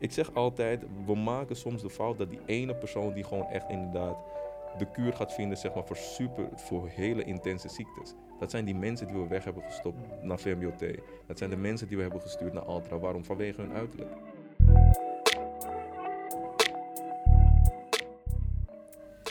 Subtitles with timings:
[0.00, 3.68] Ik zeg altijd, we maken soms de fout dat die ene persoon die gewoon echt
[3.68, 4.16] inderdaad
[4.78, 8.14] de kuur gaat vinden zeg maar, voor, super, voor hele intense ziektes.
[8.38, 10.84] Dat zijn die mensen die we weg hebben gestopt naar VMBOT.
[11.26, 12.98] Dat zijn de mensen die we hebben gestuurd naar Altra.
[12.98, 13.24] Waarom?
[13.24, 14.10] Vanwege hun uiterlijk.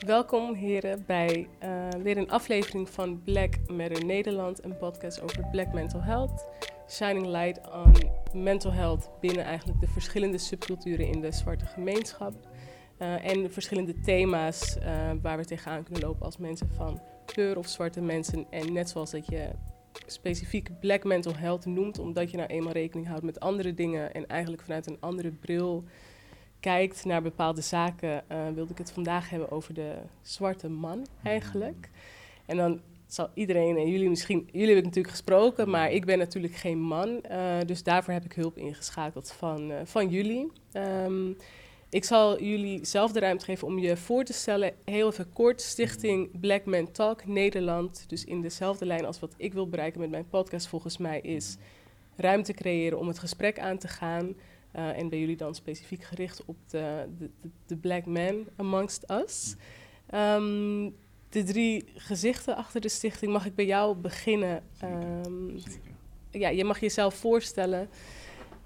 [0.05, 5.73] Welkom heren bij uh, weer een aflevering van Black Matter Nederland, een podcast over black
[5.73, 6.47] mental health.
[6.89, 7.93] Shining light on
[8.33, 12.33] mental health binnen eigenlijk de verschillende subculturen in de zwarte gemeenschap.
[12.99, 17.67] Uh, en verschillende thema's uh, waar we tegenaan kunnen lopen als mensen van kleur of
[17.67, 18.45] zwarte mensen.
[18.49, 19.49] En net zoals dat je
[20.05, 24.27] specifiek black mental health noemt, omdat je nou eenmaal rekening houdt met andere dingen en
[24.27, 25.83] eigenlijk vanuit een andere bril
[26.59, 31.89] kijkt naar bepaalde zaken, uh, wilde ik het vandaag hebben over de zwarte man eigenlijk.
[32.45, 32.81] En dan
[33.13, 36.79] zal iedereen en jullie misschien, jullie heb ik natuurlijk gesproken, maar ik ben natuurlijk geen
[36.79, 37.21] man.
[37.31, 40.51] Uh, dus daarvoor heb ik hulp ingeschakeld van, uh, van jullie.
[40.73, 41.37] Um,
[41.89, 44.73] ik zal jullie zelf de ruimte geven om je voor te stellen.
[44.85, 48.03] Heel even kort, Stichting Black Man Talk Nederland.
[48.07, 51.57] Dus in dezelfde lijn als wat ik wil bereiken met mijn podcast volgens mij is
[52.15, 54.35] ruimte creëren om het gesprek aan te gaan.
[54.75, 57.29] Uh, en bij jullie dan specifiek gericht op de, de,
[57.65, 59.55] de black man amongst us.
[60.13, 60.95] Um,
[61.29, 64.63] de drie gezichten achter de stichting, mag ik bij jou beginnen?
[64.83, 65.57] Um,
[66.31, 67.89] ja, je mag jezelf voorstellen.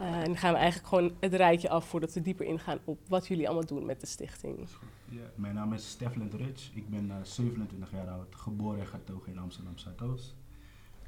[0.02, 3.00] Uh, en dan gaan we eigenlijk gewoon het rijtje af voordat we dieper ingaan op
[3.08, 4.68] wat jullie allemaal doen met de stichting.
[5.10, 6.72] Ja, mijn naam is Stefan Rich.
[6.74, 10.36] Ik ben uh, 27 jaar oud, geboren en getogen in Amsterdam Zuidoost.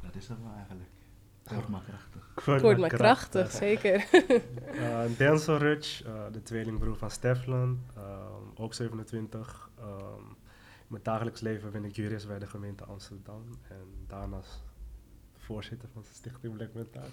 [0.02, 0.90] Dat is het wel eigenlijk.
[1.44, 2.32] Kort maar krachtig.
[2.34, 4.08] Kort, Kort maar krachtig, krachtig zeker.
[4.74, 7.80] uh, Denzel Rich, de tweelingbroer van Stefan,
[8.56, 9.70] ook 27.
[9.80, 10.45] Um, in
[10.96, 14.64] mijn dagelijks leven ben ik jurist bij de gemeente Amsterdam en daarnaast
[15.38, 17.04] voorzitter van de Stichting Black Mental.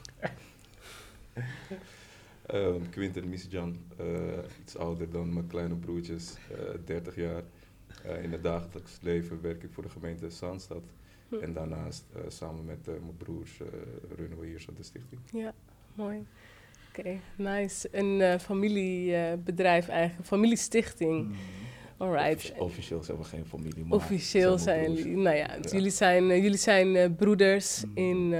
[2.52, 7.42] um, Quinten Misjan, uh, iets ouder dan mijn kleine broertjes, uh, 30 jaar.
[8.06, 10.82] Uh, in het dagelijks leven werk ik voor de gemeente Zaanstad.
[11.28, 11.34] Hm.
[11.34, 13.60] En daarnaast samen met mijn broers
[14.16, 15.20] runnen we hier zo de stichting.
[15.32, 15.54] Ja,
[15.94, 16.26] mooi.
[16.88, 17.88] Oké, okay, nice.
[17.92, 21.26] Een familiebedrijf eigenlijk, een familiestichting.
[21.26, 21.34] Mm.
[22.02, 22.52] Alright.
[22.58, 25.70] officieel zijn we geen familie, maar Officieel zijn jullie, nou ja, ja.
[25.70, 27.96] jullie zijn, jullie zijn broeders mm.
[27.96, 28.34] in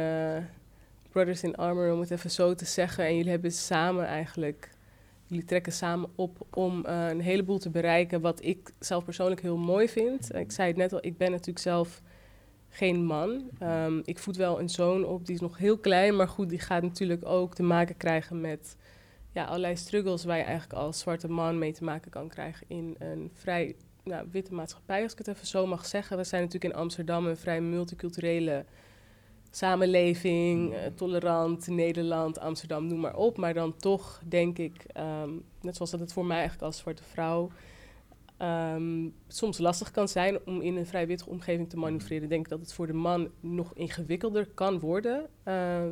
[1.10, 3.04] Brothers in Armor, om het even zo te zeggen.
[3.04, 4.70] En jullie hebben samen eigenlijk,
[5.26, 9.88] jullie trekken samen op om een heleboel te bereiken, wat ik zelf persoonlijk heel mooi
[9.88, 10.34] vind.
[10.34, 12.02] Ik zei het net al, ik ben natuurlijk zelf
[12.68, 13.50] geen man.
[13.62, 16.60] Um, ik voed wel een zoon op, die is nog heel klein, maar goed, die
[16.60, 18.76] gaat natuurlijk ook te maken krijgen met
[19.32, 22.96] ja, allerlei struggles waar je eigenlijk als zwarte man mee te maken kan krijgen in
[22.98, 26.16] een vrij nou, witte maatschappij, als ik het even zo mag zeggen.
[26.16, 28.64] We zijn natuurlijk in Amsterdam een vrij multiculturele
[29.50, 33.36] samenleving, uh, tolerant, Nederland, Amsterdam, noem maar op.
[33.36, 37.02] Maar dan toch denk ik, um, net zoals dat het voor mij eigenlijk als zwarte
[37.02, 37.50] vrouw
[38.42, 42.28] um, soms lastig kan zijn om in een vrij witte omgeving te manoeuvreren.
[42.28, 45.28] Denk ik dat het voor de man nog ingewikkelder kan worden.
[45.44, 45.84] Uh,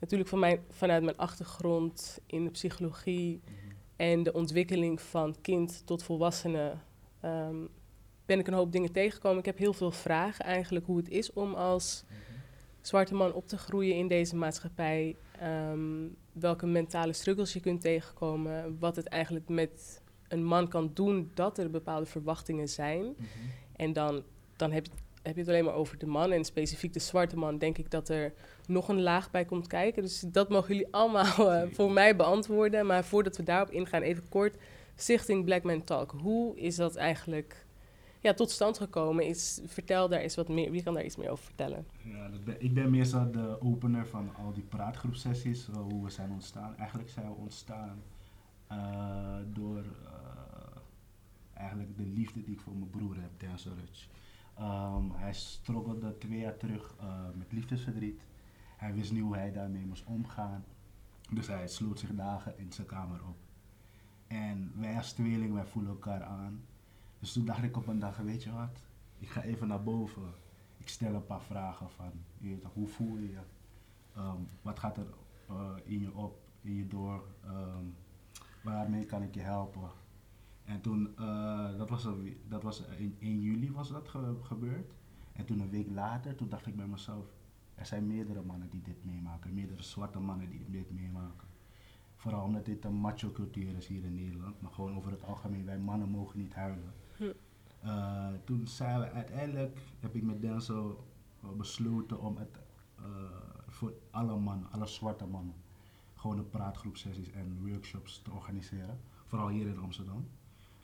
[0.00, 3.40] natuurlijk van mijn, vanuit mijn achtergrond in de psychologie
[3.96, 6.74] en de ontwikkeling van kind tot volwassene.
[7.24, 7.68] Um,
[8.26, 9.38] ben ik een hoop dingen tegengekomen.
[9.38, 12.04] Ik heb heel veel vragen eigenlijk hoe het is om als
[12.80, 15.16] zwarte man op te groeien in deze maatschappij.
[16.32, 18.76] Welke mentale struggles je kunt tegenkomen.
[18.78, 19.97] Wat het eigenlijk met
[20.28, 23.02] een man kan doen dat er bepaalde verwachtingen zijn.
[23.02, 23.50] Mm -hmm.
[23.76, 24.22] En dan,
[24.56, 26.32] dan heb, je, heb je het alleen maar over de man.
[26.32, 28.32] En specifiek de zwarte man denk ik dat er
[28.66, 30.02] nog een laag bij komt kijken.
[30.02, 32.86] Dus dat mogen jullie allemaal uh, voor mij beantwoorden.
[32.86, 34.56] Maar voordat we daarop ingaan, even kort.
[34.96, 36.14] Stichting Black Man Talk.
[36.20, 37.66] Hoe is dat eigenlijk
[38.20, 39.60] ja, tot stand gekomen is.
[39.64, 41.86] Vertel daar eens wat meer, wie kan daar iets meer over vertellen?
[42.02, 46.10] Ja, dat ben, ik ben meestal de opener van al die praatgroepsessies, uh, hoe we
[46.10, 46.76] zijn ontstaan.
[46.76, 48.02] Eigenlijk zijn we ontstaan
[48.72, 50.80] uh, door uh,
[51.52, 54.06] eigenlijk de liefde die ik voor mijn broer heb, Denzel Rutsch.
[54.60, 56.96] Um, hij struggelde twee jaar terug
[57.34, 58.26] met liefdesverdriet.
[58.76, 60.64] Hij wist niet hoe hij daarmee moest omgaan.
[61.30, 63.36] Dus hij sloot zich dagen in zijn kamer op.
[64.26, 66.64] En wij als tweeling, wij voelen elkaar aan.
[67.18, 68.82] Dus toen dacht ik op een dag, weet je wat,
[69.18, 70.32] ik ga even naar boven.
[70.76, 72.12] Ik stel een paar vragen van,
[72.72, 73.40] hoe voel je je?
[74.16, 75.06] Um, wat gaat er
[75.84, 77.24] in je op, in je door?
[77.46, 77.94] Um,
[78.62, 79.90] waarmee kan ik je helpen?
[80.64, 84.94] En toen, uh, dat was, een, dat was in, in juli was dat ge gebeurd.
[85.32, 87.26] En toen een week later, toen dacht ik bij mezelf,
[87.74, 91.48] er zijn meerdere mannen die dit meemaken, meerdere zwarte mannen die dit meemaken.
[92.16, 95.64] Vooral omdat dit een macho cultuur is hier in Nederland, maar gewoon over het algemeen,
[95.64, 96.92] wij mannen mogen niet huilen.
[97.84, 101.06] Uh, toen zijn we uiteindelijk, heb ik met Denzel
[101.56, 102.58] besloten om het
[103.00, 103.04] uh,
[103.68, 105.54] voor alle mannen, alle zwarte mannen,
[106.28, 109.00] gewone praatgroepsessies en workshops te organiseren.
[109.26, 110.28] Vooral hier in Amsterdam.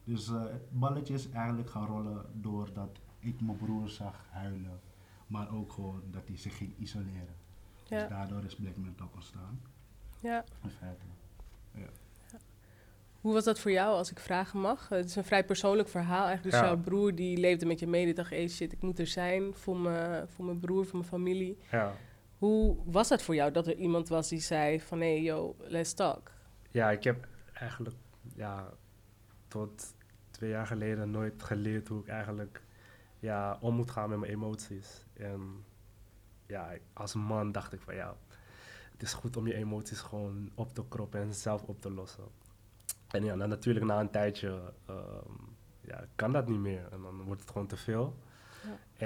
[0.04, 4.80] Dus eh, het balletje is eigenlijk gaan rollen doordat ik mijn broer zag huilen.
[5.26, 7.34] Maar ook gewoon dat hij zich ging isoleren.
[7.82, 9.60] Dus Ja, daardoor is Black Man Talk ontstaan.
[10.20, 10.44] ja.
[10.62, 11.04] In feite.
[13.20, 14.88] Hoe was dat voor jou, als ik vragen mag?
[14.88, 16.42] Het is een vrij persoonlijk verhaal eigenlijk.
[16.42, 16.66] Dus Ja.
[16.66, 18.04] jouw broer die leefde met je mee.
[18.04, 21.08] Die dacht, hey shit, ik moet er zijn voor, me, voor mijn broer, voor mijn
[21.10, 21.58] familie.
[21.70, 21.92] Ja.
[22.44, 25.00] Hoe was dat voor jou, dat er iemand was die zei van...
[25.00, 26.30] Hey, yo, let's talk.
[26.70, 27.96] ja, ik heb eigenlijk
[28.34, 28.70] ja,
[29.48, 29.94] tot
[30.30, 32.62] twee jaar geleden nooit geleerd hoe ik eigenlijk
[33.18, 35.06] ja, om moet gaan met mijn emoties.
[35.12, 35.64] En
[36.46, 38.16] ja, als man dacht ik van ja,
[38.92, 42.24] het is goed om je emoties gewoon op te kroppen en zelf op te lossen.
[43.08, 45.32] En ja, natuurlijk na een tijdje ehm,
[45.80, 48.14] ja, kan dat niet meer en dan wordt het gewoon te veel.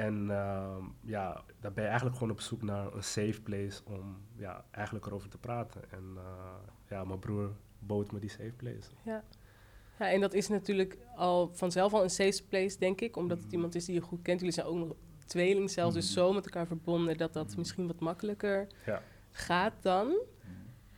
[0.04, 4.16] En ehm, ja, dan ben je eigenlijk gewoon op zoek naar een safe place om
[4.36, 5.82] ja, eigenlijk erover te praten.
[5.90, 6.22] En eh,
[6.88, 8.90] ja, mijn broer bood me die safe place.
[9.02, 9.24] Ja.
[9.98, 13.16] ja, en dat is natuurlijk al vanzelf al een safe place, denk ik.
[13.16, 13.54] Omdat het Mhm.
[13.54, 14.38] iemand is die je goed kent.
[14.38, 14.94] Jullie zijn ook nog
[15.26, 16.14] tweeling zelfs, dus Mhm.
[16.14, 17.16] zo met elkaar verbonden...
[17.16, 17.58] dat dat Mhm.
[17.58, 19.02] misschien wat makkelijker Ja.
[19.30, 20.14] gaat dan.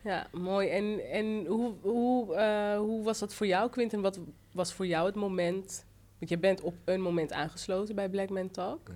[0.05, 0.69] Ja, mooi.
[0.69, 4.01] En, en hoe, hoe, eh, hoe was dat voor jou, Quinten?
[4.01, 4.21] Wat
[4.53, 5.87] was voor jou het moment...
[6.21, 8.91] Want je bent op een moment aangesloten bij Black Man Talk.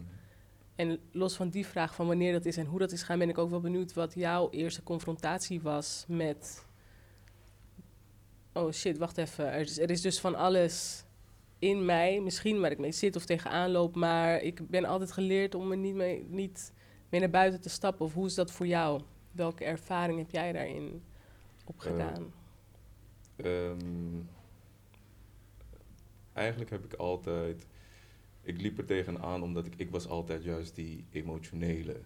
[0.75, 3.19] En los van die vraag van wanneer dat is en hoe dat is gaan...
[3.19, 6.67] ben ik ook wel benieuwd wat jouw eerste confrontatie was met...
[8.53, 9.53] Oh shit, wacht even.
[9.53, 11.05] Er is, er is dus van alles
[11.59, 13.95] in mij, misschien waar ik mee zit of tegenaan loop...
[13.95, 16.73] maar ik ben altijd geleerd om er niet mee, niet
[17.09, 18.07] mee naar buiten te stappen.
[18.07, 19.03] Of hoe is dat voor jou?
[19.31, 21.03] Welke ervaring heb jij daarin
[21.65, 22.33] opgedaan?
[23.37, 24.21] Ehm,
[26.35, 27.67] eigenlijk heb ik altijd...
[28.43, 32.01] Ik liep er tegenaan omdat ik, ik was altijd juist die emotionele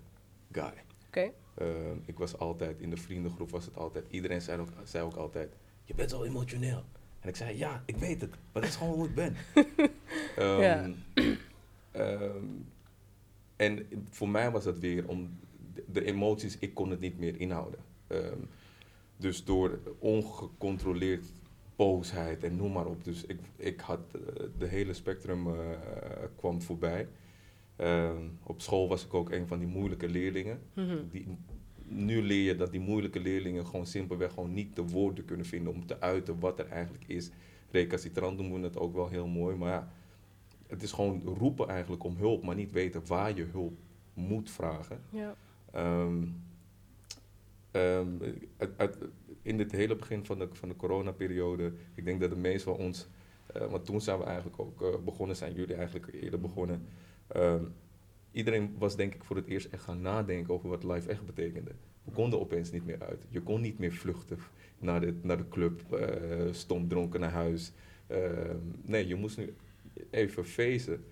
[0.52, 0.72] guy.
[1.06, 4.04] Oké, Ehm, ik was altijd, in de vriendengroep was het altijd...
[4.10, 6.84] Iedereen zei ook, zei ook altijd, je bent zo emotioneel.
[7.20, 8.30] En ik zei, ja, ik weet het.
[8.30, 9.36] Maar dat is gewoon hoe ik ben.
[10.36, 10.90] Ehm, Ja.
[11.90, 12.44] ehm,
[13.56, 15.38] en voor mij was dat weer om
[15.74, 17.80] de, de emoties, ik kon het niet meer inhouden.
[18.06, 18.38] Ehm,
[19.16, 21.26] dus door ongecontroleerd
[21.78, 23.04] boosheid en noem maar op.
[23.04, 25.54] Dus ik, ik had eh, de hele spectrum eh,
[26.36, 27.08] kwam voorbij.
[27.76, 30.60] Ehm, op school was ik ook een van die moeilijke leerlingen.
[30.74, 30.96] Mhm.
[31.10, 31.26] Die,
[31.88, 35.72] nu leer je dat die moeilijke leerlingen gewoon simpelweg gewoon niet de woorden kunnen vinden
[35.72, 37.30] om te uiten wat er eigenlijk is.
[37.70, 39.92] Recalcitrant noemen we het ook wel heel mooi, maar ja,
[40.66, 43.78] het is gewoon roepen eigenlijk om hulp, maar niet weten waar je hulp
[44.14, 45.00] moet vragen.
[45.10, 45.36] ja.
[45.72, 46.22] Ehm,
[47.70, 48.08] ehm,
[49.42, 52.84] in het hele begin van de, van de coronaperiode, ik denk dat de meesten van
[52.84, 53.08] ons,
[53.46, 56.86] eh, want toen zijn we eigenlijk ook eh, begonnen, zijn jullie eigenlijk eerder begonnen.
[57.26, 57.64] Ehm,
[58.30, 61.70] iedereen was denk ik voor het eerst echt gaan nadenken over wat live echt betekende.
[62.04, 63.26] We konden opeens niet meer uit.
[63.28, 64.38] Je kon niet meer vluchten
[64.78, 67.72] naar de, naar de club, eh stom dronken naar huis.
[68.06, 69.54] Ehm, nee, je moest nu
[70.10, 71.04] even feesten.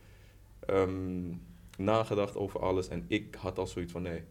[1.76, 4.22] Nagedacht over alles en ik had al zoiets van nee,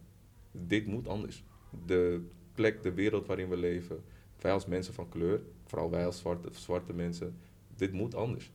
[0.52, 1.44] dit moet anders.
[1.84, 4.04] De plek, de wereld waarin we leven,
[4.40, 7.36] wij als mensen van kleur, vooral wij als zwarte, zwarte mensen,
[7.76, 8.50] dit moet anders.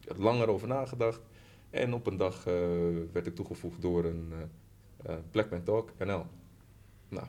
[0.00, 1.20] Ik had langer over nagedacht.
[1.70, 2.54] En op een dag eh,
[3.12, 4.32] werd ik toegevoegd door een
[5.02, 6.26] eh, Black Man Talk NL.
[7.08, 7.26] Nou,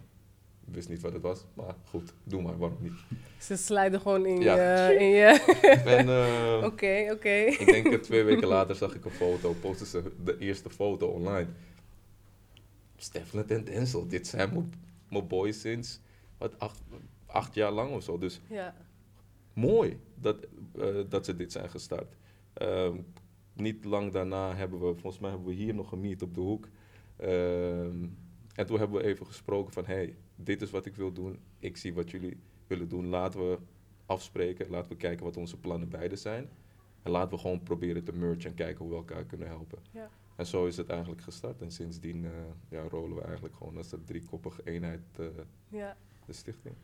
[0.68, 2.94] ik wist niet wat het was, maar goed, doe maar, waarom niet.
[3.40, 4.88] Ze slijden gewoon in Ja.
[4.90, 5.00] je...
[5.00, 5.26] In je
[5.86, 6.08] En
[6.72, 7.30] Oké, oké.
[7.30, 11.08] ik denk dat twee weken later zag ik een foto, postte ze de eerste foto
[11.08, 11.48] online.
[13.02, 14.70] Stefan en Denzel, dit zijn
[15.10, 16.00] mijn- boys sinds
[16.38, 16.82] wat, acht,
[17.26, 18.18] acht jaar lang of zo.
[18.18, 18.76] Dus Ja,
[19.54, 20.48] mooi dat,
[20.80, 22.16] eh, dat ze dit zijn gestart.
[22.54, 22.98] Ehm,
[23.54, 26.68] niet lang daarna hebben we, volgens mij hebben we hier nog gemiet op de hoek.
[27.16, 28.08] Ehm,
[28.56, 31.40] en toen hebben we even gesproken van, hey, dit is wat ik wil doen.
[31.60, 32.38] Ik zie wat jullie
[32.68, 33.06] willen doen.
[33.08, 33.58] Laten we
[34.06, 34.70] afspreken.
[34.70, 36.50] Laten we kijken wat onze plannen beide zijn.
[37.04, 39.80] En laten we gewoon proberen te mergen en kijken hoe we elkaar kunnen helpen.
[39.92, 40.10] Ja.
[40.40, 41.62] En zo is het eigenlijk gestart.
[41.62, 42.32] En sindsdien eh,
[42.70, 45.26] ja, rollen we eigenlijk gewoon als een driekoppige eenheid eh,
[45.70, 45.98] ja.
[46.26, 46.76] de stichting.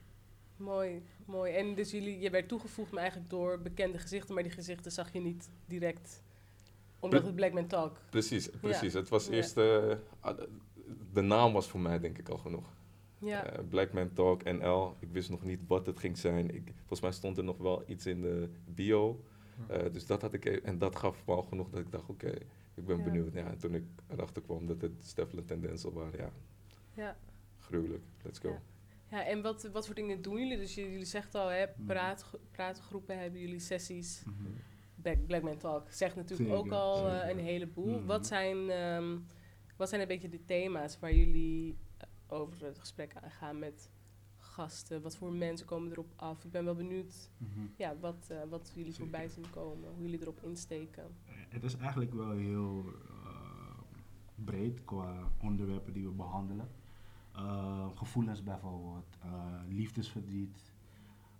[0.57, 1.53] Mooi, mooi.
[1.53, 5.13] En dus jullie, je werd toegevoegd maar eigenlijk door bekende gezichten, maar die gezichten zag
[5.13, 6.23] je niet direct,
[6.99, 7.97] omdat Pre- het Black Man Talk.
[8.09, 8.93] Precies, precies.
[8.93, 9.57] Het was eerst...
[9.57, 10.37] eh, ah,
[11.13, 12.73] de naam was voor mij denk ik al genoeg.
[13.19, 14.95] Ja, Eh, Black Man Talk NL.
[14.99, 16.55] Ik wist nog niet wat het ging zijn.
[16.55, 19.23] Ik, volgens mij stond er nog wel iets in de bio.
[19.67, 20.45] Eh, dus dat had ik...
[20.45, 22.33] e- En dat gaf me al genoeg dat ik dacht, oké,
[22.75, 23.03] ik ben Ja.
[23.03, 23.33] benieuwd.
[23.33, 26.31] Ja, en toen ik erachter kwam dat het Stefan en Denzel waren, ja,
[26.93, 27.17] ja.
[27.59, 28.03] gruwelijk.
[28.23, 28.49] Let's go.
[28.49, 28.61] Ja.
[29.09, 30.57] Ja, en wat, wat voor dingen doen jullie?
[30.57, 31.85] Dus jullie, jullie zegt al, hè, Mhm.
[31.85, 34.23] praat, praatgroepen hebben jullie, sessies.
[34.25, 34.51] Mhm.
[35.01, 37.97] Black, Black Man Talk zegt natuurlijk Zeker, ook al eh, een heleboel.
[37.97, 38.05] Mhm.
[38.05, 39.17] Wat, zijn, ehm,
[39.77, 43.89] wat zijn een beetje de thema's waar jullie eh, over het gesprek aangaan met
[44.55, 45.01] gasten?
[45.01, 46.43] Wat voor mensen komen erop af?
[46.45, 47.59] Ik ben wel benieuwd Mhm.
[47.77, 49.07] ja, wat, eh, wat jullie Zeker.
[49.09, 51.03] voorbij zien komen, hoe jullie erop insteken.
[51.25, 52.85] Eh, Het is eigenlijk wel heel
[53.23, 53.79] eh,
[54.35, 56.69] breed qua onderwerpen die we behandelen.
[57.33, 59.31] Eh, gevoelens bijvoorbeeld, eh,
[59.67, 60.71] liefdesverdriet,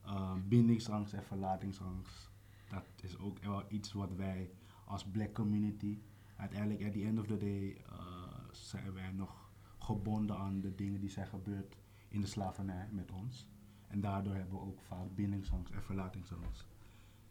[0.06, 2.32] eh, bindingsangst en verlatingsangst.
[2.70, 4.50] Dat is ook wel iets wat wij
[4.86, 6.00] als black community,
[6.36, 11.00] uiteindelijk at the end of the day, eh, zijn wij nog gebonden aan de dingen
[11.00, 11.78] die zijn gebeurd
[12.16, 13.48] in de slavernij met ons.
[13.88, 16.66] En daardoor hebben we ook vaak bindingsangst en verlatingsangst.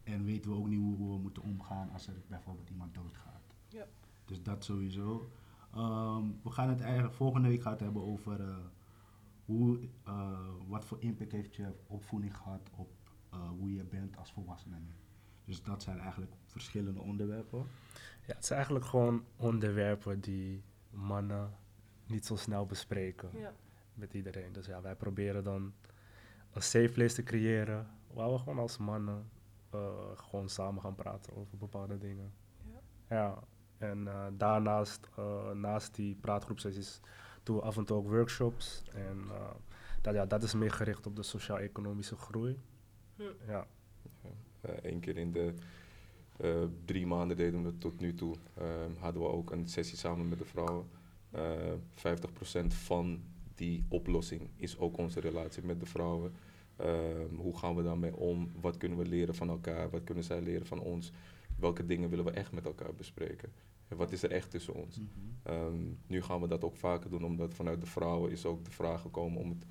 [0.03, 3.53] En weten we ook niet hoe we moeten omgaan als er bijvoorbeeld iemand doodgaat.
[3.67, 3.85] Ja.
[4.25, 5.29] Dus dat sowieso.
[5.73, 8.57] Ehm, we gaan het eigenlijk volgende week gaan het hebben over eh,
[9.45, 12.89] hoe, eh, wat voor impact heeft je opvoeding gehad op
[13.29, 14.93] eh, hoe je bent als volwassene nu.
[15.45, 17.59] Dus dat zijn eigenlijk verschillende onderwerpen.
[18.25, 21.53] Ja, het zijn eigenlijk gewoon onderwerpen die mannen
[22.05, 23.53] niet zo snel bespreken Ja.
[23.95, 24.53] Met iedereen.
[24.53, 25.73] Dus ja, wij proberen dan
[26.53, 29.29] een safe place te creëren waar we gewoon als mannen
[29.69, 29.79] eh,
[30.15, 32.33] gewoon samen gaan praten over bepaalde dingen.
[32.71, 32.79] Ja.
[33.15, 33.39] Ja,
[33.77, 36.99] en eh, daarnaast, eh, naast die praatgroepsessies,
[37.43, 38.83] doen we af en toe ook workshops.
[38.93, 39.51] En eh,
[40.01, 42.59] dat, ja, dat is meer gericht op de sociaal-economische groei.
[43.15, 43.23] Hm.
[43.47, 43.67] Ja,
[44.81, 45.53] Eén keer in de
[46.37, 48.35] eh, drie maanden deden we het tot nu toe.
[48.53, 50.89] Ehm, hadden we ook een sessie samen met de vrouwen.
[51.31, 53.23] Eh 50% van
[53.55, 56.33] die oplossing is ook onze relatie met de vrouwen.
[56.75, 58.51] Ehm, hoe gaan we daarmee om?
[58.61, 59.89] Wat kunnen we leren van elkaar?
[59.89, 61.11] Wat kunnen zij leren van ons?
[61.59, 63.51] Welke dingen willen we echt met elkaar bespreken?
[63.87, 64.99] En wat is er echt tussen ons?
[64.99, 65.07] Mhm.
[65.43, 68.71] Ehm, nu gaan we dat ook vaker doen, omdat vanuit de vrouwen is ook de
[68.71, 69.65] vraag gekomen om het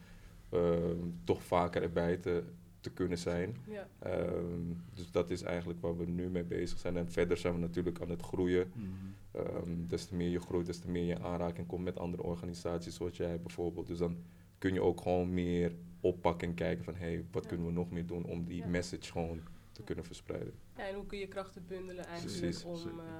[0.48, 2.44] ehm, toch vaker erbij te,
[2.80, 3.56] te kunnen zijn.
[3.68, 3.88] Ja.
[3.98, 6.96] Ehm, dus dat is eigenlijk waar we nu mee bezig zijn.
[6.96, 8.72] En verder zijn we natuurlijk aan het groeien.
[8.74, 8.88] Mhm.
[9.34, 12.22] Ehm, des te meer je groeit, des te meer je in aanraking komt met andere
[12.22, 13.86] organisaties, zoals jij bijvoorbeeld.
[13.86, 14.16] Dus dan
[14.58, 17.48] kun je ook gewoon meer oppakken en kijken van, hé, hey, wat Ja.
[17.48, 18.66] kunnen we nog meer doen om die Ja.
[18.66, 19.40] message gewoon
[19.72, 20.54] te kunnen verspreiden.
[20.76, 23.14] Ja, en hoe kun je krachten bundelen eigenlijk Precies, om, eh,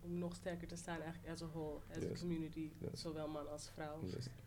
[0.00, 3.00] om nog sterker te staan eigenlijk as a whole, as a community, Yes.
[3.00, 4.00] zowel man als vrouw.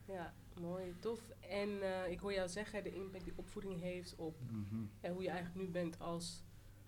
[0.06, 1.30] Ja, mooi, tof.
[1.40, 4.82] En eh, ik hoor jou zeggen, de impact die opvoeding heeft op Mhm.
[5.02, 6.44] ja, hoe je eigenlijk nu bent als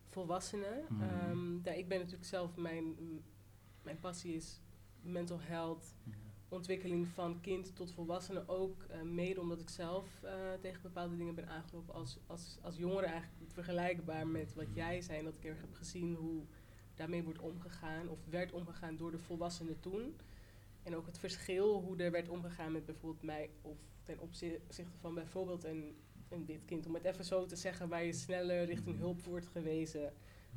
[0.09, 0.83] volwassene.
[0.89, 1.01] Mhm.
[1.01, 2.95] Ehm, ja, ik ben natuurlijk zelf, mijn,
[3.85, 4.59] mijn passie is
[5.01, 5.93] mental health,
[6.49, 8.83] ontwikkeling van kind tot volwassene ook.
[8.83, 13.05] eh, mede omdat ik zelf eh, tegen bepaalde dingen ben aangelopen als, als, als jongere
[13.05, 15.19] eigenlijk vergelijkbaar met wat jij zei.
[15.19, 16.43] En dat ik erg heb gezien hoe
[16.95, 20.15] daarmee wordt omgegaan of werd omgegaan door de volwassenen toen.
[20.83, 25.13] En ook het verschil hoe er werd omgegaan met bijvoorbeeld mij of ten opzichte van
[25.13, 25.95] bijvoorbeeld een,
[26.29, 26.85] een wit kind.
[26.85, 30.13] Om het even zo te zeggen, waar je sneller richting hulp wordt gewezen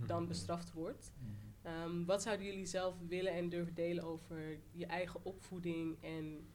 [0.06, 1.12] dan bestraft wordt.
[1.18, 1.47] Mhm.
[1.62, 6.48] Ehm, wat zouden jullie zelf willen en durven delen over je eigen opvoeding en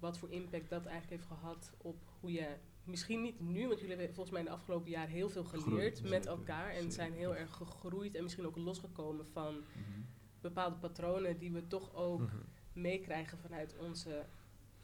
[0.00, 3.96] wat voor impact dat eigenlijk heeft gehad op hoe je, misschien niet nu, want jullie
[3.96, 6.92] hebben volgens mij in de afgelopen jaren heel veel geleerd met zeker, elkaar en zeker.
[6.92, 10.00] zijn heel erg gegroeid en misschien ook losgekomen van Mhm.
[10.40, 12.36] bepaalde patronen die we toch ook Mhm.
[12.72, 14.24] meekrijgen vanuit onze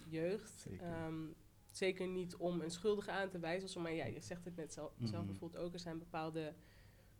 [0.08, 0.50] jeugd.
[0.60, 0.86] Zeker.
[0.86, 1.24] Ehm,
[1.70, 4.92] zeker niet om een schuldige aan te wijzen, maar ja, je zegt het net zelf,
[4.98, 5.26] zelf Mhm.
[5.26, 6.54] bijvoorbeeld ook, er zijn bepaalde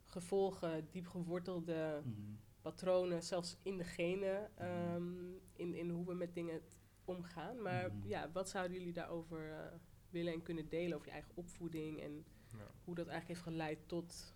[0.06, 2.14] gevolgen, diep gewortelde Mhm.
[2.60, 6.60] patronen, zelfs in de genen, ehm, in, in hoe we met dingen
[7.04, 7.62] omgaan.
[7.62, 8.08] Maar Mhm.
[8.08, 9.72] ja, wat zouden jullie daarover eh,
[10.10, 12.24] willen en kunnen delen over je eigen opvoeding en
[12.56, 12.66] Ja.
[12.84, 14.34] hoe dat eigenlijk heeft geleid tot...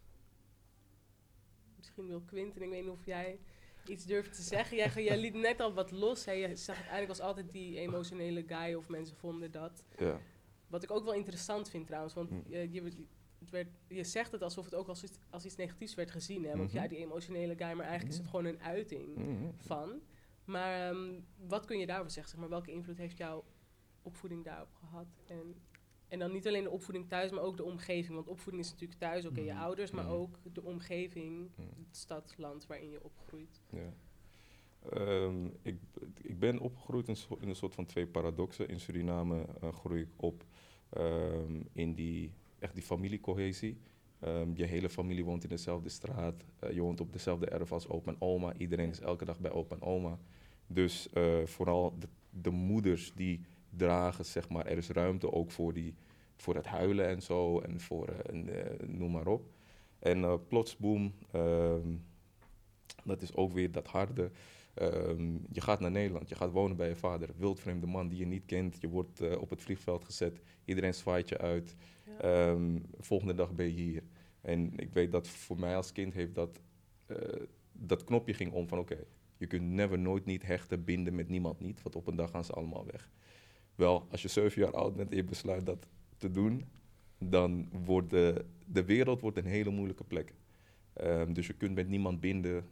[1.76, 3.38] Misschien wil Quinten, ik weet niet of jij
[3.86, 4.76] iets durft te zeggen.
[4.76, 6.24] Jij, jij liet net al wat los.
[6.24, 6.32] Hè?
[6.32, 9.84] Je zag uiteindelijk als altijd die emotionele guy of mensen vonden dat.
[9.98, 10.20] ja.
[10.66, 12.42] Wat ik ook wel interessant vind trouwens, want Mm.
[12.52, 13.06] eh, je,
[13.40, 16.44] het werd, je zegt het alsof het ook als iets, als iets negatiefs werd gezien.
[16.44, 16.56] Hè?
[16.56, 16.82] Want Mhm.
[16.82, 19.50] ja, die emotionele guy, maar eigenlijk is het gewoon een uiting Mhm.
[19.56, 20.00] van.
[20.44, 22.30] Maar ehm, wat kun je daarover zeggen?
[22.32, 23.44] Zeg maar, welke invloed heeft jouw
[24.02, 25.06] opvoeding daarop gehad?
[25.26, 25.54] En,
[26.08, 28.14] en dan niet alleen de opvoeding thuis, maar ook de omgeving.
[28.14, 29.60] Want opvoeding is natuurlijk thuis, oké, je Mhm.
[29.62, 30.12] ouders, maar Mhm.
[30.12, 31.68] ook de omgeving, Mhm.
[31.86, 33.60] het stad, land waarin je opgroeit.
[33.70, 33.92] Ja.
[34.90, 35.80] Ehm, ik,
[36.22, 37.08] ik ben opgegroeid
[37.40, 38.68] in een soort van twee paradoxen.
[38.68, 40.44] In Suriname eh, groei ik op
[40.90, 43.78] ehm, in die, echt die familiecohesie.
[44.20, 46.44] Ehm, je hele familie woont in dezelfde straat.
[46.58, 48.52] eh, je woont op dezelfde erf als opa en oma.
[48.56, 50.18] Iedereen is elke dag bij opa en oma.
[50.66, 53.40] Dus eh, vooral de, de moeders die
[53.70, 55.94] dragen, zeg maar, er is ruimte ook voor, die,
[56.36, 57.60] voor het huilen en zo.
[57.60, 59.48] En voor, eh, noem maar op.
[59.98, 61.88] En plots, boom, ehm,
[63.04, 64.30] dat is ook weer dat harde.
[64.80, 67.28] Ehm, je gaat naar Nederland, je gaat wonen bij je vader.
[67.36, 68.80] Wildvreemde man die je niet kent.
[68.80, 70.40] Je wordt eh, op het vliegveld gezet.
[70.64, 71.76] Iedereen zwaait je uit.
[72.06, 72.18] Ja.
[72.18, 74.02] Ehm, volgende dag ben je hier.
[74.40, 76.60] En ik weet dat voor mij als kind heeft dat,
[77.06, 77.16] eh,
[77.72, 79.04] dat knopje ging om van oké,
[79.36, 81.82] je kunt never nooit niet hechten, binden met niemand niet.
[81.82, 83.10] Want op een dag gaan ze allemaal weg.
[83.74, 86.64] Wel, als je zeven jaar oud bent en je besluit dat te doen,
[87.18, 90.34] dan wordt de, de wereld wordt een hele moeilijke plek.
[90.92, 92.64] Ehm, dus je kunt met niemand binden.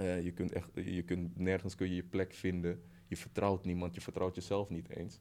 [0.00, 2.82] Eh, je, kunt echt, je kunt, nergens kun je je plek vinden.
[3.06, 5.20] Je vertrouwt niemand, je vertrouwt jezelf niet eens.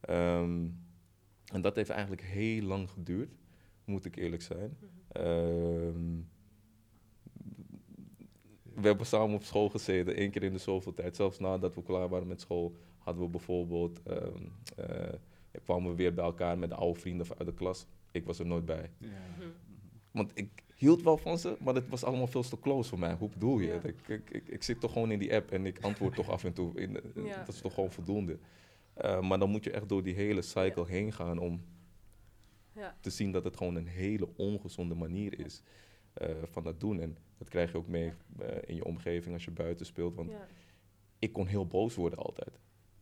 [0.00, 0.66] Ehm,
[1.52, 3.34] en dat heeft eigenlijk heel lang geduurd,
[3.84, 4.76] moet ik eerlijk zijn.
[5.08, 6.20] Ehm,
[8.62, 11.16] we hebben samen op school gezeten, één keer in de zoveel tijd.
[11.16, 15.12] Zelfs nadat we klaar waren met school, hadden we bijvoorbeeld, um, uh,
[15.64, 17.86] kwamen we weer bij elkaar met de oude vrienden uit de klas.
[18.10, 18.90] Ik was er nooit bij.
[18.98, 19.08] Ja.
[20.10, 23.14] Want ik hield wel van ze, maar het was allemaal veel te close voor mij.
[23.14, 23.66] Hoe bedoel je?
[23.66, 23.82] Ja.
[23.82, 26.44] Ik, ik, ik, ik zit toch gewoon in die app en ik antwoord toch af
[26.44, 26.80] en toe.
[26.80, 27.36] In, Ja.
[27.44, 28.38] Dat is toch gewoon voldoende.
[29.04, 31.62] Uh, maar dan moet je echt door die hele cycle heen gaan om
[32.72, 32.96] Ja.
[33.00, 35.62] te zien dat het gewoon een hele ongezonde manier is
[36.22, 37.00] uh, van dat doen.
[37.00, 40.14] En dat krijg je ook mee uh, in je omgeving als je buiten speelt.
[40.14, 40.30] Want
[41.18, 42.58] ik kon heel boos worden altijd.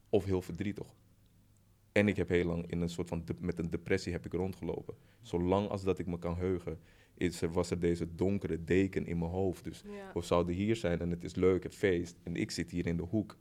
[0.08, 0.94] Of heel verdrietig.
[1.92, 4.32] En ik heb heel lang in een soort van de- met een depressie heb ik
[4.32, 4.94] rondgelopen.
[5.20, 6.78] Zolang als dat ik me kan heugen,
[7.16, 9.64] is er, was er deze donkere deken in mijn hoofd.
[9.64, 10.10] Dus Ja.
[10.14, 12.16] we zouden hier zijn en het is leuk, het feest.
[12.22, 13.36] En ik zit hier in de hoek.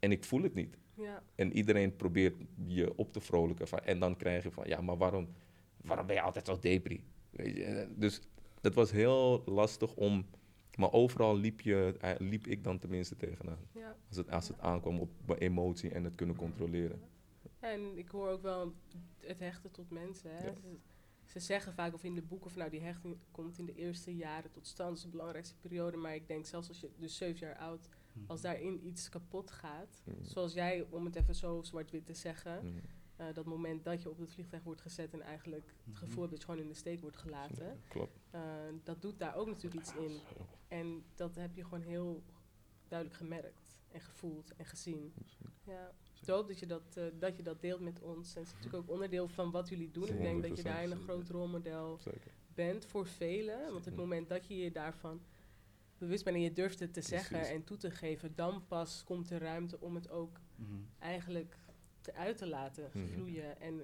[0.00, 0.76] En ik voel het niet.
[0.94, 1.22] Ja.
[1.34, 2.34] En iedereen probeert
[2.66, 3.68] je op te vrolijken.
[3.68, 5.28] Van, en dan krijg je van, ja, maar waarom,
[5.84, 7.04] waarom ben je altijd zo depri?
[7.30, 7.64] Weet je?
[7.64, 8.20] En, Dus
[8.60, 10.26] dat was heel lastig om...
[10.78, 13.58] Maar overal liep, je, eh, liep ik dan tenminste tegenaan.
[13.74, 13.96] Ja.
[14.08, 17.00] Als het, als het aankwam op mijn emotie en het kunnen controleren.
[17.60, 18.72] En ik hoor ook wel
[19.18, 20.30] het hechten tot mensen.
[20.36, 20.46] Hè?
[20.46, 20.52] Ja.
[21.32, 23.74] Ze, ze zeggen vaak of in de boeken van nou die hechting komt in de
[23.74, 24.88] eerste jaren tot stand.
[24.88, 25.96] Dat is de belangrijkste periode.
[25.96, 27.88] Maar ik denk zelfs als je dus zeven jaar oud,
[28.26, 30.02] als daarin iets kapot gaat.
[30.04, 30.24] Mhm.
[30.24, 32.64] Zoals jij, om het even zo zwart-wit te zeggen.
[32.64, 32.80] Mm.
[33.16, 35.96] eh, dat moment dat je op het vliegtuig wordt gezet en eigenlijk het Mhm.
[35.96, 37.66] gevoel hebt dat je gewoon in de steek wordt gelaten.
[37.66, 38.18] Ja, klopt.
[38.30, 38.40] eh,
[38.82, 40.18] dat doet daar ook natuurlijk iets in.
[40.68, 42.22] En dat heb je gewoon heel
[42.88, 45.12] duidelijk gemerkt en gevoeld en gezien.
[45.64, 45.92] Ja,
[46.26, 48.34] doop dat je dat, eh, dat je dat deelt met ons.
[48.34, 50.08] En het is natuurlijk ook onderdeel van wat jullie doen.
[50.08, 52.32] Ik denk dat je 100% daarin een groot rolmodel Zeker.
[52.54, 53.72] bent voor velen.
[53.72, 55.20] Want het moment dat je je daarvan
[55.98, 59.30] bewust bent en je durft het te zeggen en toe te geven, dan pas komt
[59.30, 60.70] er ruimte om het ook Mhm.
[60.98, 61.56] eigenlijk
[62.00, 63.06] te uit te laten Mhm.
[63.06, 63.60] vloeien.
[63.60, 63.80] En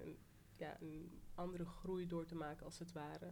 [0.56, 3.30] ja, een andere groei door te maken als het ware.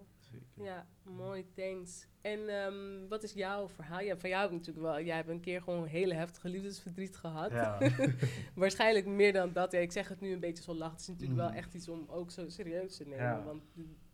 [0.55, 0.64] Zeker.
[0.72, 2.07] Ja, mooi, thanks.
[2.20, 4.01] En ehm, wat is jouw verhaal?
[4.01, 5.01] Ja, van jou heb ik natuurlijk wel.
[5.01, 7.51] Jij hebt een keer gewoon een hele heftige liefdesverdriet gehad.
[7.51, 7.79] Ja,
[8.55, 9.72] Waarschijnlijk meer dan dat.
[9.72, 10.90] Ja, ik zeg het nu een beetje zo lach.
[10.90, 11.46] Het is natuurlijk Mm.
[11.46, 13.25] wel echt iets om ook zo serieus te nemen.
[13.25, 13.42] Ja.
[13.44, 13.62] Want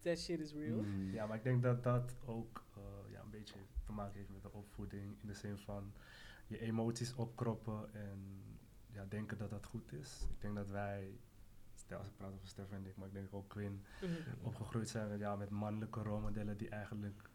[0.03, 0.81] that shit is real.
[0.81, 1.13] Mhm.
[1.13, 2.83] ja, maar ik denk dat dat ook eh,
[3.13, 3.55] ja, een beetje
[3.87, 5.17] te maken heeft met de opvoeding.
[5.21, 5.93] In de zin van
[6.47, 8.43] je emoties opkroppen en
[8.93, 10.27] ja, denken dat dat goed is.
[10.31, 11.19] Ik denk dat wij,
[11.91, 14.13] als ik praat over Stef en ik, maar ik denk ook Quinn, Mhm.
[14.43, 17.31] opgegroeid zijn met, ja, met mannelijke rolmodellen die eigenlijk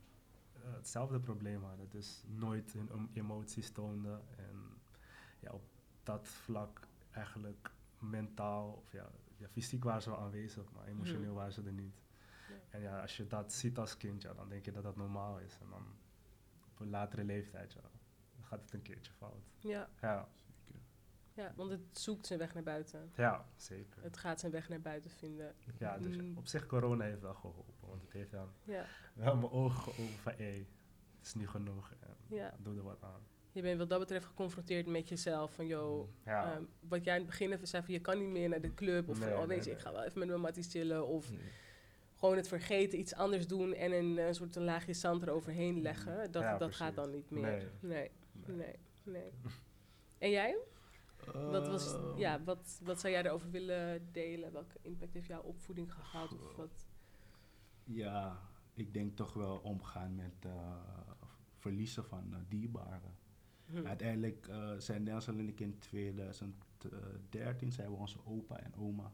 [0.53, 1.89] eh, hetzelfde probleem hadden.
[1.89, 4.21] Dus nooit hun em- emoties toonden.
[4.38, 4.79] En
[5.39, 5.62] ja, op
[6.03, 6.79] dat vlak
[7.12, 11.36] eigenlijk mentaal, of ja, ja fysiek waren ze wel aanwezig, maar emotioneel Mhm.
[11.38, 12.01] waren ze er niet.
[12.49, 12.55] Ja.
[12.69, 15.39] En ja, als je dat ziet als kind, ja, dan denk je dat dat normaal
[15.39, 15.57] is.
[15.62, 15.83] En dan
[16.71, 17.91] op een latere leeftijd, ja, dan
[18.45, 19.43] gaat het een keertje fout.
[19.60, 20.27] Ja, Ja.
[21.38, 23.12] Ja, want het zoekt zijn weg naar buiten.
[23.15, 24.04] ja zeker.
[24.04, 25.56] Het gaat zijn weg naar buiten vinden.
[25.80, 26.38] Ja, dus Mm.
[26.38, 30.10] op zich corona heeft wel geholpen, want het heeft dan Ja, wel mijn ogen geopend
[30.19, 30.58] van, hé,
[31.17, 31.93] het is nu genoeg.
[32.00, 32.56] En ja.
[32.60, 33.21] doe er wat aan.
[33.52, 35.54] Je bent wat dat betreft geconfronteerd met jezelf.
[35.54, 38.30] Van, yo, Ja, ehm, wat jij in het begin even zei van, je kan niet
[38.30, 39.10] meer naar de club.
[39.10, 41.08] Of van, Nee, oh, weet nee, je, ik ga wel even met mijn matties chillen.
[41.08, 41.38] Of Mm.
[42.15, 46.32] gewoon het vergeten, iets anders doen en een, soort een laagje zand eroverheen leggen.
[46.32, 46.78] Dat, Ja, dat precies.
[46.78, 47.71] gaat dan niet meer.
[47.80, 48.12] Nee.
[48.45, 49.32] nee, nee.
[50.17, 50.58] En jij?
[51.33, 54.51] Wat, was, Ehm, ja, wat, wat zou jij erover willen delen?
[54.51, 56.33] Welke impact heeft jouw opvoeding gehad?
[56.33, 56.87] Of wat?
[57.83, 58.39] Ja,
[58.73, 60.77] ik denk toch wel omgaan met eh,
[61.57, 63.15] verliezen van eh, dierbaren.
[63.65, 63.85] Hm.
[63.85, 69.11] Uiteindelijk eh, zijn Denzel en ik in 2013 zijn we onze opa en oma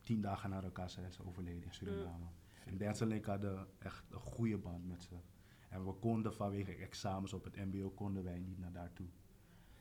[0.00, 2.26] tien dagen na elkaar zijn ze overleden in Suriname.
[2.64, 5.14] En Denzel en ik hadden echt een goede band met ze.
[5.68, 9.06] En we konden vanwege examens op het mbo konden wij niet naar daartoe.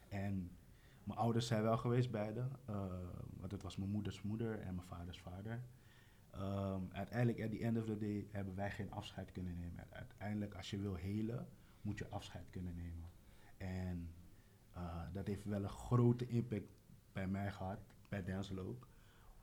[0.08, 0.52] En
[1.06, 2.86] mijn ouders zijn wel geweest beide, eh,
[3.40, 5.64] want het was mijn moeders moeder en mijn vaders vader.
[6.30, 9.86] Ehm, uiteindelijk, at the end of the day, hebben wij geen afscheid kunnen nemen.
[9.90, 11.48] Uiteindelijk, als je wil helen,
[11.82, 13.10] moet je afscheid kunnen nemen.
[13.58, 14.10] En
[14.74, 16.68] eh, dat heeft wel een grote impact
[17.14, 18.88] bij mij gehad, bij Denzel ook.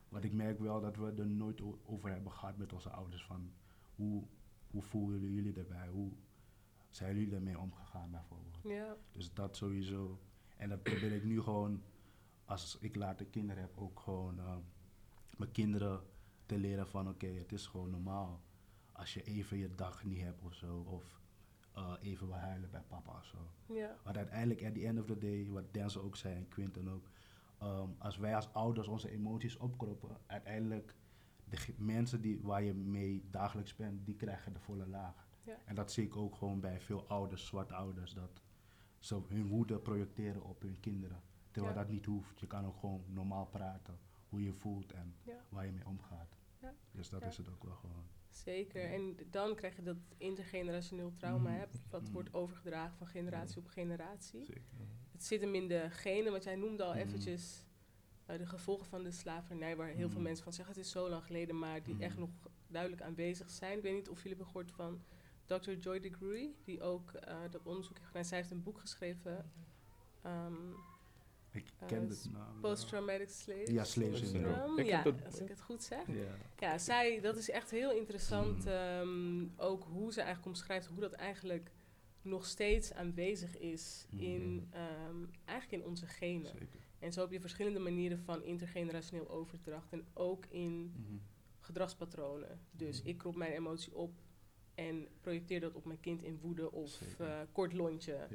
[0.09, 3.25] Want ik merk wel dat we er nooit over hebben gehad met onze ouders.
[3.25, 3.51] Van
[3.95, 4.23] hoe,
[4.71, 5.87] hoe voelen jullie erbij?
[5.87, 6.11] Hoe
[6.89, 8.57] zijn jullie ermee omgegaan bijvoorbeeld?
[8.63, 10.19] Ja, Dus dat sowieso.
[10.63, 11.81] En dat probeer ik nu gewoon,
[12.45, 14.55] als ik later kinderen heb, ook gewoon eh,
[15.37, 16.01] mijn kinderen
[16.45, 18.41] te leren van oké, het is gewoon normaal.
[18.91, 21.21] Als je even je dag niet hebt of zo, of
[21.73, 23.37] eh, even wil huilen bij papa of zo.
[23.73, 26.87] ja, Want uiteindelijk, at the end of the day, wat Denzel ook zei en Quinten
[26.87, 27.09] ook,
[27.57, 30.95] ehm, als wij als ouders onze emoties opkroppen, uiteindelijk
[31.49, 35.27] de mensen die, waar je mee dagelijks bent, die krijgen de volle laag.
[35.43, 35.57] Ja.
[35.65, 38.42] En dat zie ik ook gewoon bij veel ouders, zwarte ouders, dat
[39.05, 41.21] ze hun woede projecteren op hun kinderen.
[41.51, 41.81] Terwijl Ja.
[41.81, 42.39] dat niet hoeft.
[42.39, 45.45] Je kan ook gewoon normaal praten, hoe je voelt en Ja.
[45.49, 46.37] waar je mee omgaat.
[46.61, 46.73] Ja.
[46.91, 47.27] Dus dat Ja.
[47.27, 48.03] is het ook wel gewoon.
[48.29, 48.83] Zeker.
[48.91, 54.45] En dan krijg je dat intergenerationeel trauma, hè, wat wordt overgedragen van generatie op generatie.
[54.45, 54.61] Zeker.
[55.11, 56.99] Het zit hem in de genen, want jij noemde al Mhm.
[56.99, 57.65] eventjes
[58.25, 60.21] eh, de gevolgen van de slavernij, waar heel veel Mhm.
[60.23, 62.29] mensen van zeggen het is zo lang geleden, maar die echt nog
[62.67, 63.77] duidelijk aanwezig zijn.
[63.77, 65.01] Ik weet niet of jullie hebben gehoord van
[65.45, 65.71] Dr.
[65.71, 68.25] Joy DeGruy, die ook eh, dat onderzoek heeft gedaan.
[68.25, 69.51] Zij heeft een boek geschreven,
[70.21, 70.53] ehm,
[71.51, 72.59] Ik Eh, ken het naam.
[72.61, 74.83] Post-Traumatic Slave Ja, Slave Syndrome.
[74.85, 76.07] Ja, als ik het goed zeg.
[76.07, 76.35] Ja.
[76.59, 78.65] Ja, zij, dat is echt heel interessant.
[78.65, 78.71] Mm.
[78.71, 81.71] ehm, ook hoe ze eigenlijk omschrijft hoe dat eigenlijk
[82.21, 84.65] nog steeds aanwezig is in, Mhm.
[84.73, 86.51] ehm, eigenlijk in onze genen.
[86.51, 86.79] Zeker.
[86.99, 89.91] En zo heb je verschillende manieren van intergenerationeel overdracht.
[89.93, 91.17] En ook in Mhm.
[91.59, 92.59] gedragspatronen.
[92.71, 93.09] Dus Mhm.
[93.09, 94.11] ik krop mijn emotie op
[94.75, 98.27] en projecteer dat op mijn kind in woede of eh, kort lontje.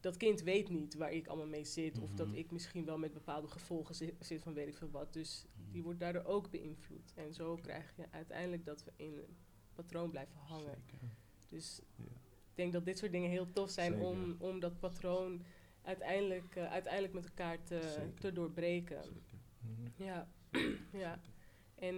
[0.00, 1.98] Dat kind weet niet waar ik allemaal mee zit.
[1.98, 2.36] Of dat Mhm.
[2.36, 5.12] ik misschien wel met bepaalde gevolgen zit, zit van weet ik veel wat.
[5.12, 5.72] Dus Mhm.
[5.72, 7.12] die wordt daardoor ook beïnvloed.
[7.14, 9.36] En zo krijg je uiteindelijk dat we in een
[9.74, 10.64] patroon blijven hangen.
[10.90, 11.08] Zeker.
[11.48, 14.06] Dus ik denk dat dit soort dingen heel tof zijn Zeker.
[14.06, 15.42] om, om dat patroon
[15.82, 19.02] uiteindelijk, eh, uiteindelijk met elkaar te, te doorbreken.
[19.02, 19.20] Zeker.
[19.60, 20.02] Mhm.
[20.04, 20.28] Ja,
[21.04, 21.20] ja.
[21.74, 21.96] En,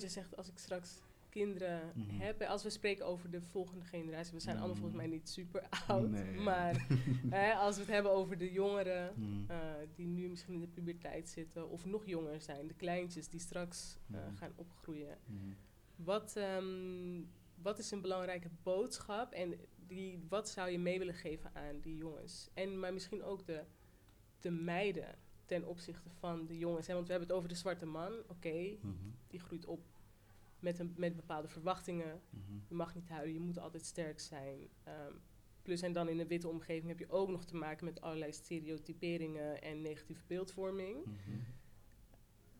[0.00, 2.10] je zegt, als ik straks kinderen Mhm.
[2.20, 4.80] heb, als we spreken over de volgende generatie, we zijn allemaal Mhm.
[4.84, 6.38] volgens mij niet super oud, Nee.
[6.40, 6.86] maar
[7.30, 9.50] hè, als we het hebben over de jongeren Mhm.
[9.50, 9.58] eh,
[9.94, 13.96] die nu misschien in de puberteit zitten of nog jonger zijn, de kleintjes die straks
[14.12, 14.34] eh, Mhm.
[14.36, 15.18] gaan opgroeien.
[15.26, 15.52] Mhm.
[15.96, 17.22] Wat, ehm,
[17.62, 19.54] wat is een belangrijke boodschap en
[19.86, 22.50] die, wat zou je mee willen geven aan die jongens?
[22.54, 23.64] En maar misschien ook de,
[24.40, 25.14] de meiden
[25.46, 26.86] ten opzichte van de jongens.
[26.86, 26.94] Hè?
[26.94, 28.12] Want we hebben het over de zwarte man.
[28.28, 28.92] Oké, Mhm.
[29.28, 29.80] die groeit op
[30.60, 32.20] met, een, met bepaalde verwachtingen.
[32.30, 32.58] Mhm.
[32.68, 34.58] Je mag niet huilen, je moet altijd sterk zijn.
[34.84, 35.12] Ehm,
[35.62, 38.32] plus en dan in een witte omgeving heb je ook nog te maken met allerlei
[38.32, 41.04] stereotyperingen en negatieve beeldvorming.
[41.04, 41.36] Mhm.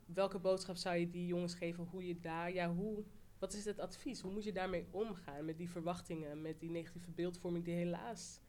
[0.07, 1.85] Welke boodschap zou je die jongens geven?
[1.85, 3.05] Hoe je daar, ja, hoe,
[3.39, 4.21] wat is het advies?
[4.21, 8.41] Hoe moet je daarmee omgaan met die verwachtingen, met die negatieve beeldvorming die helaas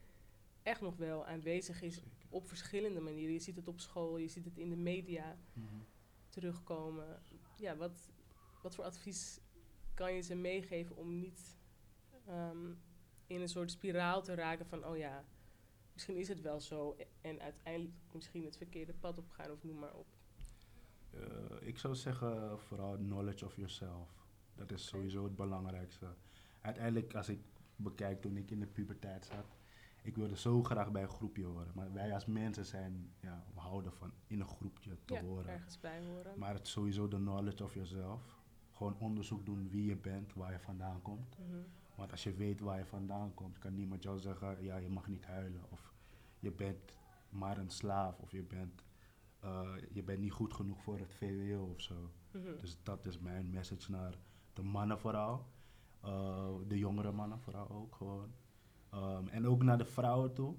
[0.64, 2.12] echt nog wel aanwezig is Zeker.
[2.30, 3.34] op verschillende manieren.
[3.34, 5.66] Je ziet het op school, je ziet het in de media Mhm.
[6.30, 7.22] terugkomen.
[7.58, 8.10] Ja, wat,
[8.62, 9.40] wat voor advies
[9.94, 11.58] kan je ze meegeven om niet
[12.26, 12.72] ehm,
[13.28, 15.26] in een soort spiraal te raken van, oh ja,
[15.94, 19.80] misschien is het wel zo en uiteindelijk misschien het verkeerde pad op gaan of noem
[19.80, 20.08] maar op.
[21.12, 24.10] Eh, ik zou zeggen vooral knowledge of yourself.
[24.56, 26.08] Dat is sowieso het belangrijkste.
[26.62, 27.40] Uiteindelijk, als ik
[27.76, 29.58] bekijk toen ik in de puberteit zat,
[30.02, 31.72] ik wilde zo graag bij een groepje horen.
[31.74, 35.52] Maar wij als mensen zijn, ja, we houden van in een groepje te ja, horen.
[35.52, 36.40] ergens bij horen.
[36.40, 38.39] Maar het is sowieso de knowledge of yourself.
[38.80, 41.38] Gewoon onderzoek doen wie je bent, waar je vandaan komt.
[41.40, 41.58] Mhm.
[41.96, 45.08] Want als je weet waar je vandaan komt, kan niemand jou zeggen, ja, je mag
[45.08, 45.64] niet huilen.
[45.70, 45.94] Of
[46.40, 46.96] je bent
[47.30, 48.20] maar een slaaf.
[48.20, 48.84] Of je bent,
[49.40, 52.12] eh, je bent niet goed genoeg voor het VWO of zo.
[52.32, 52.58] Mhm.
[52.58, 54.18] Dus dat is mijn message naar
[54.54, 55.46] de mannen vooral.
[56.02, 58.34] Eh, de jongere mannen vooral ook gewoon.
[58.90, 60.56] Ehm, en ook naar de vrouwen toe.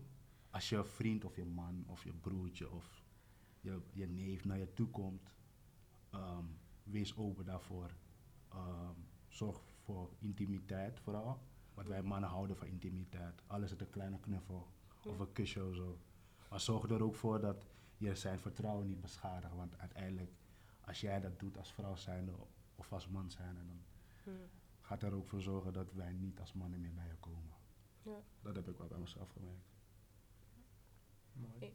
[0.51, 3.05] Als je vriend of je man of je broertje of
[3.61, 5.35] je, je neef naar je toe komt,
[6.11, 6.45] ehm,
[6.83, 7.91] wees open daarvoor.
[8.51, 8.95] Ehm,
[9.29, 11.41] zorg voor intimiteit vooral.
[11.75, 13.43] Want wij mannen houden van intimiteit.
[13.47, 14.67] Al is het een kleine knuffel
[15.07, 15.99] of een kusje of zo.
[16.49, 19.55] Maar zorg er ook voor dat je zijn vertrouwen niet beschadigt.
[19.55, 20.33] Want uiteindelijk,
[20.81, 22.33] als jij dat doet als vrouw zijnde
[22.75, 23.83] of als man zijnde, dan
[24.81, 27.55] gaat er ook voor zorgen dat wij niet als mannen meer bij je komen.
[28.03, 28.23] Ja.
[28.43, 29.69] Dat heb ik wel bij mezelf gemerkt.
[31.33, 31.75] Mooi.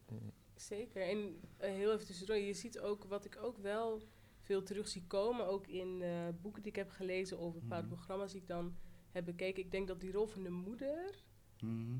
[0.54, 1.08] Zeker.
[1.08, 4.02] En eh, heel even tussendoor, je ziet ook wat ik ook wel
[4.46, 7.94] veel terug zie komen, ook in eh, boeken die ik heb gelezen of bepaalde Mhm.
[7.94, 8.76] programma's die ik dan
[9.10, 9.62] heb bekeken.
[9.62, 11.22] Ik denk dat die rol van de moeder
[11.60, 11.96] Mhm.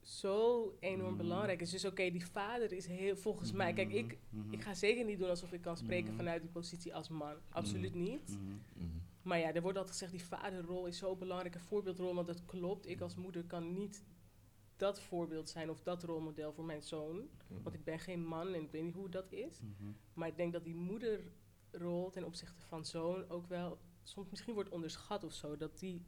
[0.00, 1.16] zo enorm Mhm.
[1.22, 1.70] belangrijk is.
[1.70, 4.18] Dus oké, die vader is heel, volgens mij, kijk, ik,
[4.50, 7.34] ik ga zeker niet doen alsof ik kan spreken vanuit die positie als man.
[7.48, 8.38] Absoluut niet.
[9.22, 12.44] Maar ja, er wordt altijd gezegd, die vaderrol is zo belangrijk, een voorbeeldrol, want dat
[12.44, 12.86] klopt.
[12.88, 14.04] Ik als moeder kan niet
[14.76, 17.28] dat voorbeeld zijn of dat rolmodel voor mijn zoon.
[17.62, 19.60] Want ik ben geen man en ik weet niet hoe dat is.
[20.14, 20.74] Maar ik denk dat die
[21.72, 25.56] moederrol ten opzichte van zoon ook wel soms misschien wordt onderschat of zo.
[25.56, 26.04] Dat die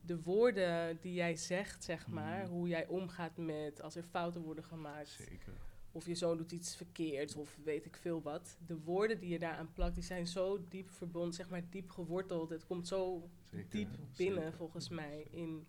[0.00, 2.50] de woorden die jij zegt, zeg maar, Mhm.
[2.50, 5.08] hoe jij omgaat met als er fouten worden gemaakt.
[5.08, 5.52] Zeker.
[5.92, 8.56] Of je zoon doet iets verkeerds of weet ik veel wat.
[8.66, 12.50] De woorden die je daaraan plakt, die zijn zo diep verbonden, zeg maar diep geworteld.
[12.50, 13.68] Het komt zo Zeker.
[13.70, 14.56] diep binnen Zeker.
[14.56, 15.26] volgens mij.
[15.30, 15.66] In,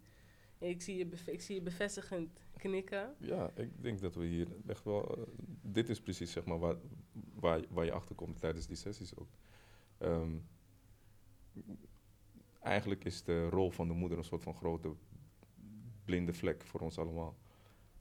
[0.69, 3.15] ik, zie je ik zie je bevestigend knikken.
[3.19, 5.17] Ja, ik denk dat we hier echt wel.
[5.17, 5.23] eh,
[5.61, 6.75] dit is precies zeg maar waar,
[7.33, 9.29] waar, waar je achter komt tijdens die sessies ook.
[9.97, 10.37] Ehm,
[12.59, 14.95] eigenlijk is de rol van de moeder een soort van grote
[16.05, 17.37] blinde vlek voor ons allemaal.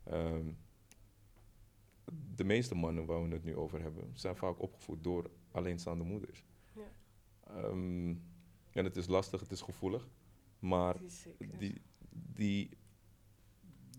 [0.03, 0.51] Ehm,
[2.35, 6.45] de meeste mannen waar we het nu over hebben, zijn vaak opgevoed door alleenstaande moeders.
[6.75, 6.91] Ja.
[7.47, 8.15] Ehm,
[8.71, 10.09] en het is lastig, het is gevoelig,
[10.59, 12.69] maar is die, die,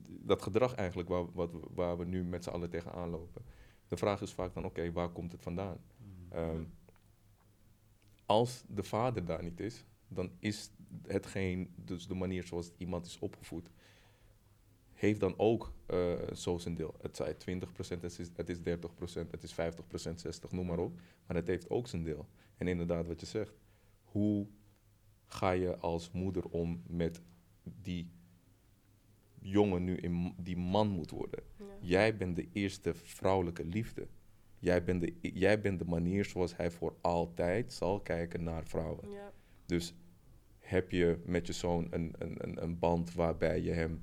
[0.09, 3.43] dat gedrag eigenlijk waar, wat, we- waar we nu met z'n allen tegenaan lopen.
[3.89, 5.79] De vraag is vaak dan, oké, waar komt het vandaan?
[6.29, 6.63] Ehm,
[8.27, 10.71] als de vader daar niet is, dan is
[11.07, 13.71] hetgeen, dus de manier zoals iemand is opgevoed,
[14.93, 16.95] heeft dan ook eh, zo zijn deel.
[17.01, 21.01] Het zij 20%, het is, het is 30%, het is 50%, 60%, noem maar op.
[21.27, 22.27] Maar het heeft ook zijn deel.
[22.57, 23.55] En inderdaad, wat je zegt,
[24.05, 24.47] hoe
[25.27, 27.21] ga je als moeder om met
[27.83, 28.11] die
[29.41, 31.41] jongen nu in, die man moet worden?
[31.57, 31.65] Ja.
[31.81, 34.07] Jij bent de eerste vrouwelijke liefde.
[34.59, 39.11] Jij bent, de, jij bent de manier zoals hij voor altijd zal kijken naar vrouwen.
[39.11, 39.33] Ja.
[39.67, 39.95] Dus
[40.59, 44.03] heb je met je zoon een, een, een, een band waarbij je hem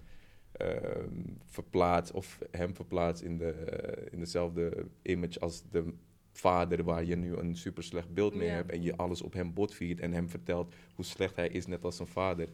[0.51, 5.93] ehm, verplaatst of hem verplaatst in, de, eh, in dezelfde image als de
[6.31, 8.53] vader waar je nu een super slecht beeld mee Ja.
[8.53, 11.83] hebt en je alles op hem botviert en hem vertelt hoe slecht hij is net
[11.83, 12.49] als zijn vader.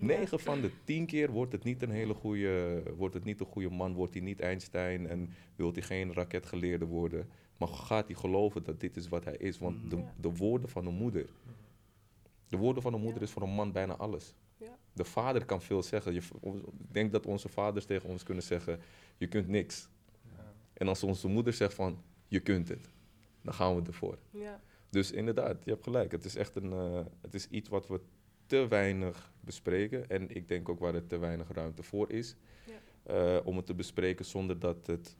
[0.00, 0.06] Ja.
[0.06, 3.46] 9 van de 10 keer wordt het niet een hele goede, wordt het niet een
[3.46, 7.28] goede man, wordt hij niet Einstein en wil hij geen raketgeleerde worden.
[7.56, 9.58] Maar gaat hij geloven dat dit is wat hij is?
[9.58, 10.14] Want de, Ja.
[10.20, 11.26] de woorden van een moeder,
[12.48, 13.26] de woorden van een moeder Ja.
[13.26, 14.34] is voor een man bijna alles.
[14.56, 14.78] Ja.
[14.92, 16.12] De vader kan veel zeggen.
[16.14, 18.80] Je, ik denk dat onze vaders tegen ons kunnen zeggen,
[19.18, 19.88] je kunt niks.
[20.72, 22.90] En als onze moeder zegt van, je kunt het,
[23.42, 24.18] dan gaan we ervoor.
[24.30, 24.60] Ja.
[24.90, 26.12] Dus inderdaad, je hebt gelijk.
[26.12, 28.00] Het is echt een, eh, het is iets wat we
[28.50, 30.08] te weinig bespreken.
[30.08, 32.36] En ik denk ook waar er te weinig ruimte voor is.
[32.66, 32.80] Ja.
[33.36, 35.16] eh, om het te bespreken zonder dat het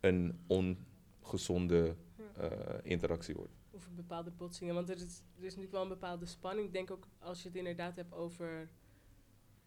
[0.00, 1.96] een ongezonde
[2.36, 2.50] eh,
[2.82, 3.52] interactie wordt.
[3.70, 4.74] Of een bepaalde botsingen.
[4.74, 6.66] Want er is, er is natuurlijk wel een bepaalde spanning.
[6.66, 8.68] Ik denk ook als je het inderdaad hebt over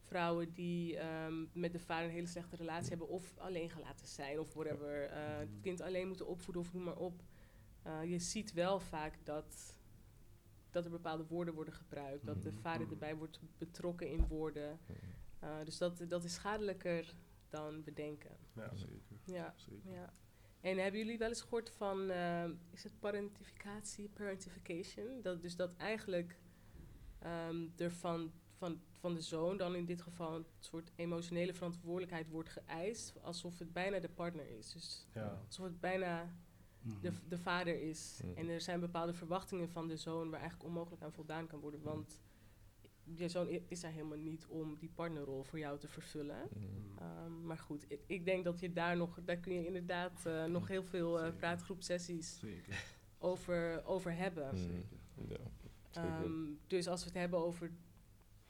[0.03, 4.39] vrouwen die ehm, met de vader een hele slechte relatie hebben of alleen gelaten zijn
[4.39, 5.03] of whatever.
[5.09, 7.23] eh, het kind alleen moeten opvoeden of noem maar op.
[7.83, 9.75] Eh, je ziet wel vaak dat,
[10.71, 12.25] dat er bepaalde woorden worden gebruikt.
[12.25, 12.59] Dat de Mhm.
[12.61, 14.79] vader erbij wordt betrokken in woorden.
[15.39, 17.13] Eh, dus dat, dat is schadelijker
[17.49, 18.37] dan we denken.
[18.55, 18.75] Ja.
[18.75, 19.53] Zeker, Ja.
[19.57, 19.91] zeker.
[19.91, 20.13] Ja.
[20.61, 25.21] En hebben jullie wel eens gehoord van, eh, is het parentificatie, parentification?
[25.21, 26.39] Dat, dus dat eigenlijk
[27.19, 32.29] ehm, er van, van, van de zoon dan in dit geval een soort emotionele verantwoordelijkheid
[32.29, 34.71] wordt geëist, alsof het bijna de partner is.
[34.71, 35.41] Dus Ja.
[35.45, 36.35] alsof het bijna.
[37.01, 38.19] De, de vader is.
[38.23, 38.37] Mhm.
[38.37, 41.81] En er zijn bepaalde verwachtingen van de zoon waar eigenlijk onmogelijk aan voldaan kan worden.
[41.81, 42.19] Want
[43.03, 46.49] je zoon is daar helemaal niet om die partnerrol voor jou te vervullen.
[46.53, 46.97] Mm.
[46.97, 50.45] Ehm, maar goed, ik, ik denk dat je daar nog, daar kun je inderdaad eh,
[50.45, 51.37] nog heel veel eh Zeker.
[51.37, 52.83] praatgroepsessies Zeker,
[53.17, 54.55] over, over hebben.
[54.55, 54.57] Mm.
[54.57, 54.97] zeker.
[55.27, 55.37] Ja.
[55.91, 57.71] Ehm, dus als we het hebben over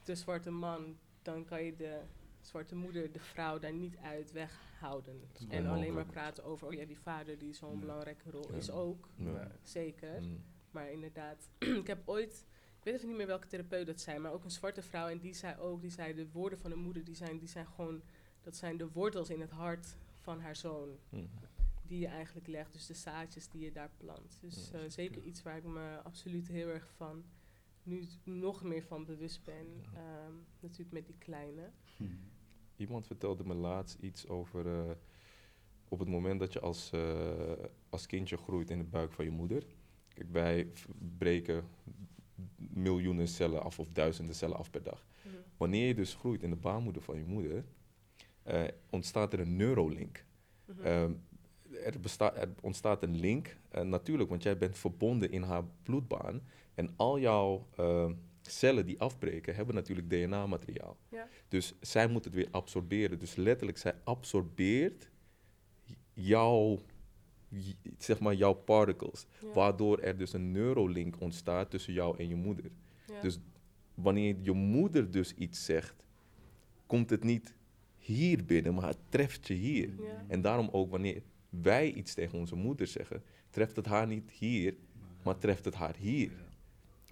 [0.04, 2.02] de zwarte man, dan kan je de
[2.42, 4.71] zwarte moeder, de vrouw, daar niet uit weghouden.
[5.34, 7.80] Is En alleen maar praten over, oh ja, die vader die zo'n Ja.
[7.80, 8.58] belangrijke rol Ja.
[8.58, 9.52] is ook, Ja.
[9.64, 10.22] zeker.
[10.22, 10.44] Mm.
[10.72, 11.50] Maar inderdaad,
[11.82, 12.46] ik heb ooit,
[12.78, 15.08] ik weet even niet meer welke therapeut dat zijn, maar ook een zwarte vrouw.
[15.08, 17.66] En die zei ook, die zei de woorden van de moeder, die zijn, die zijn
[17.68, 18.02] gewoon,
[18.42, 20.98] dat zijn de wortels in het hart van haar zoon.
[21.10, 21.30] Mm.
[21.84, 24.38] Die je eigenlijk legt, dus de zaadjes die je daar plant.
[24.42, 27.24] Dus Ja, eh, zeker iets waar ik me absoluut heel erg van,
[27.84, 29.84] nu nog meer van bewust ben.
[29.94, 31.70] Ehm, natuurlijk met die kleine.
[31.98, 32.12] Mhm.
[32.82, 34.92] Iemand vertelde me laatst iets over eh,
[35.88, 37.52] op het moment dat je als, eh,
[37.90, 39.64] als kindje groeit in de buik van je moeder.
[40.14, 40.72] Kijk, wij
[41.18, 41.64] breken
[42.56, 45.06] miljoenen cellen af of duizenden cellen af per dag.
[45.22, 45.36] Mhm.
[45.58, 47.64] Wanneer je dus groeit in de baarmoeder van je moeder,
[48.44, 50.26] eh, ontstaat er een neurolink.
[50.66, 50.86] Mhm.
[50.86, 51.14] Ehm,
[51.72, 51.96] er,
[52.36, 56.42] er ontstaat een link, natuurlijk, want jij bent verbonden in haar bloedbaan.
[56.74, 58.12] En al jouw eh,
[58.52, 60.98] cellen die afbreken, hebben natuurlijk DNA-materiaal.
[61.10, 61.28] Ja.
[61.48, 63.20] Dus zij moet het weer absorberen.
[63.20, 65.10] Dus letterlijk, zij absorbeert
[66.14, 66.80] jouw,
[67.98, 69.26] zeg maar, jouw particles.
[69.42, 69.54] Ja.
[69.54, 72.72] Waardoor er dus een neurolink ontstaat tussen jou en je moeder.
[73.08, 73.22] Ja.
[73.22, 73.40] Dus
[73.94, 76.06] wanneer je moeder dus iets zegt,
[76.86, 77.56] komt het niet
[77.98, 79.90] hier binnen, maar het treft je hier.
[80.00, 80.26] Ja.
[80.28, 84.76] En daarom ook wanneer wij iets tegen onze moeder zeggen, treft het haar niet hier,
[85.24, 86.32] maar treft het haar hier.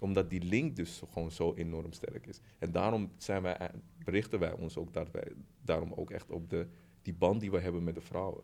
[0.00, 2.40] Omdat die link dus gewoon zo enorm sterk is.
[2.58, 3.70] En daarom zijn wij,
[4.04, 5.32] berichten wij ons ook daarbij,
[5.64, 6.66] daarom ook echt op de,
[7.02, 8.42] die band die we hebben met de vrouwen.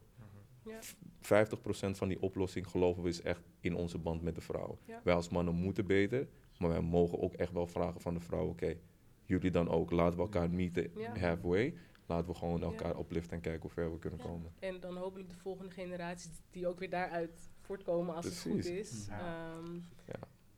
[0.64, 0.79] ja.
[1.21, 4.79] 50% van die oplossing geloven we is echt in onze band met de vrouwen.
[4.87, 5.01] Ja.
[5.05, 8.47] Wij als mannen moeten beter, maar wij mogen ook echt wel vragen van de vrouw,
[8.49, 8.77] oké,
[9.25, 11.19] jullie dan ook, laten we elkaar meeten Ja.
[11.19, 11.75] halfway.
[12.09, 12.99] Laten we gewoon elkaar Ja.
[12.99, 14.25] opliften en kijken hoe ver we kunnen Ja.
[14.25, 14.53] komen.
[14.59, 19.07] En dan hopelijk de volgende generaties die ook weer daaruit voortkomen als het goed is.
[19.07, 19.59] Ja.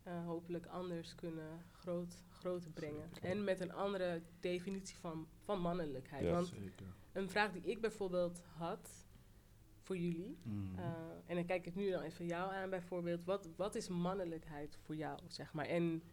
[0.09, 3.09] Eh, hopelijk anders kunnen groot, groter brengen.
[3.13, 3.29] Zeker.
[3.29, 6.23] En met een andere definitie van, van mannelijkheid.
[6.23, 6.31] Ja.
[6.31, 6.85] Want Zeker.
[7.11, 9.07] een vraag die ik bijvoorbeeld had
[9.79, 10.79] voor jullie, Mhm.
[10.79, 10.85] eh,
[11.25, 13.23] en dan kijk ik nu dan even jou aan bijvoorbeeld.
[13.23, 15.65] Wat, wat is mannelijkheid voor jou, zeg maar?
[15.65, 16.03] En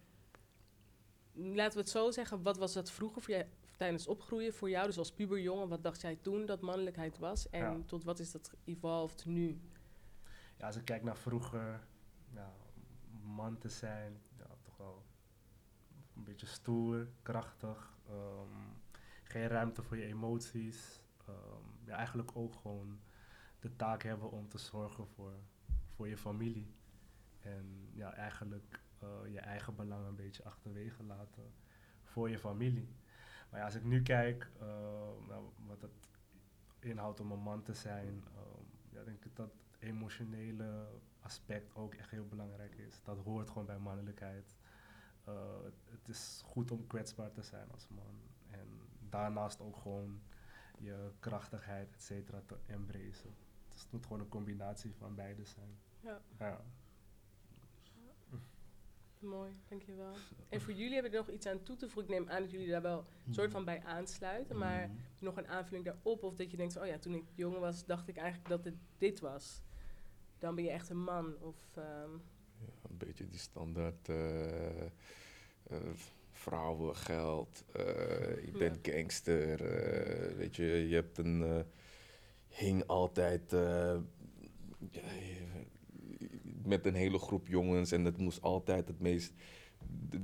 [1.32, 4.86] laten we het zo zeggen, wat was dat vroeger voor jij, tijdens opgroeien voor jou?
[4.86, 7.48] Dus als puberjongen, wat dacht jij toen dat mannelijkheid was?
[7.50, 7.78] En Ja.
[7.86, 9.60] tot wat is dat evolved nu?
[10.58, 11.86] Ja, als ik kijk naar vroeger,
[12.34, 12.52] ja,
[13.36, 15.04] man te zijn, ja, toch wel
[16.16, 18.70] een beetje stoer, krachtig, ehm,
[19.22, 21.04] geen ruimte voor je emoties.
[21.26, 23.00] ehm, ja, eigenlijk ook gewoon
[23.60, 25.32] de taak hebben om te zorgen voor,
[25.94, 26.74] voor je familie.
[27.40, 31.52] En ja, eigenlijk eh, je eigen belang een beetje achterwege laten
[32.02, 32.88] voor je familie.
[33.50, 34.66] Maar ja, als ik nu kijk eh,
[35.28, 36.08] nou, wat het
[36.78, 40.86] inhoudt om een man te zijn, ehm, ja, denk ik dat emotionele
[41.26, 43.00] aspect ook echt heel belangrijk is.
[43.02, 44.54] Dat hoort gewoon bij mannelijkheid.
[45.24, 45.34] Eh,
[45.90, 48.20] het, is goed om kwetsbaar te zijn als man.
[48.50, 48.68] En
[49.08, 50.20] daarnaast ook gewoon
[50.78, 53.34] je krachtigheid, et cetera, te embracen.
[53.68, 55.78] Dus het moet gewoon een combinatie van beide zijn.
[56.00, 56.60] Ja, Ja.
[59.18, 60.14] mooi, dankjewel.
[60.48, 62.12] En voor jullie heb ik nog iets aan toe te voegen.
[62.14, 64.58] Ik neem aan dat jullie daar wel een soort van bij aansluiten.
[64.58, 64.96] Maar Mhm.
[65.18, 66.22] nog een aanvulling daarop?
[66.22, 68.74] Of dat je denkt, oh ja, toen ik jong was, dacht ik eigenlijk dat het
[68.98, 69.62] dit was.
[70.46, 71.34] Dan ben je echt een man.
[71.40, 72.10] Of, ehm,
[72.58, 74.88] Ja, een beetje die standaard eh, eh,
[76.30, 79.58] vrouwen, geld, eh, ik ben gangster.
[80.36, 81.64] weet je, je hebt een.
[82.48, 84.00] hing altijd je-
[86.64, 89.32] met een hele groep jongens en het moest altijd het meest.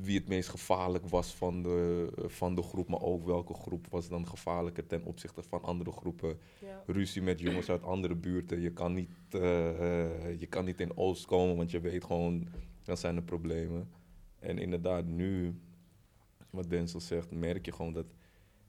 [0.00, 4.08] Wie het meest gevaarlijk was van de, van de groep, maar ook welke groep was
[4.08, 6.82] dan gevaarlijker ten opzichte van andere groepen ja.
[6.86, 8.60] ruzie met jongens uit andere buurten.
[8.60, 12.48] Je kan niet, eh, eh, je kan niet in Oost komen, want je weet gewoon,
[12.82, 13.90] dan zijn er problemen.
[14.38, 15.60] En inderdaad, nu,
[16.50, 18.06] wat Denzel zegt, merk je gewoon dat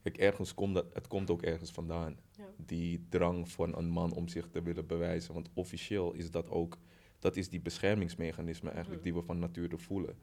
[0.01, 2.17] ik ergens kom, dat, het komt ook ergens vandaan.
[2.37, 2.43] Ja.
[2.65, 5.33] Die drang van een man om zich te willen bewijzen.
[5.33, 6.77] Want officieel is dat ook,
[7.19, 9.11] dat is die beschermingsmechanisme eigenlijk Mhm.
[9.11, 10.15] die we van nature voelen.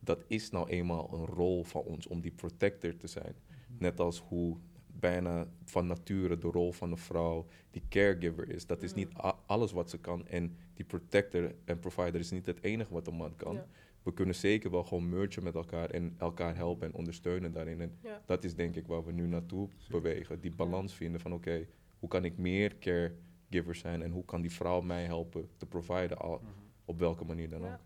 [0.00, 3.34] Dat is nou eenmaal een rol van ons om die protector te zijn.
[3.78, 4.56] Net als hoe
[4.86, 8.66] bijna van nature de rol van een vrouw die caregiver is.
[8.66, 9.30] Dat is niet Mhm.
[9.46, 10.26] alles wat ze kan.
[10.28, 13.54] En die protector en provider is niet het enige wat een man kan.
[13.54, 13.66] Ja.
[14.02, 17.80] We kunnen zeker wel gewoon mergen met elkaar en elkaar helpen en ondersteunen daarin.
[17.80, 18.22] En Ja.
[18.26, 20.40] dat is denk ik waar we nu naartoe bewegen.
[20.40, 21.66] Die balans vinden van oké,
[21.98, 26.18] hoe kan ik meer caregiver zijn en hoe kan die vrouw mij helpen te providen,
[26.18, 26.40] al,
[26.84, 27.66] op welke manier dan ook.
[27.66, 27.80] Ja,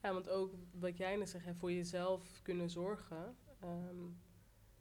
[0.00, 4.08] want ook wat jij net zegt, hè, voor jezelf kunnen zorgen, ehm,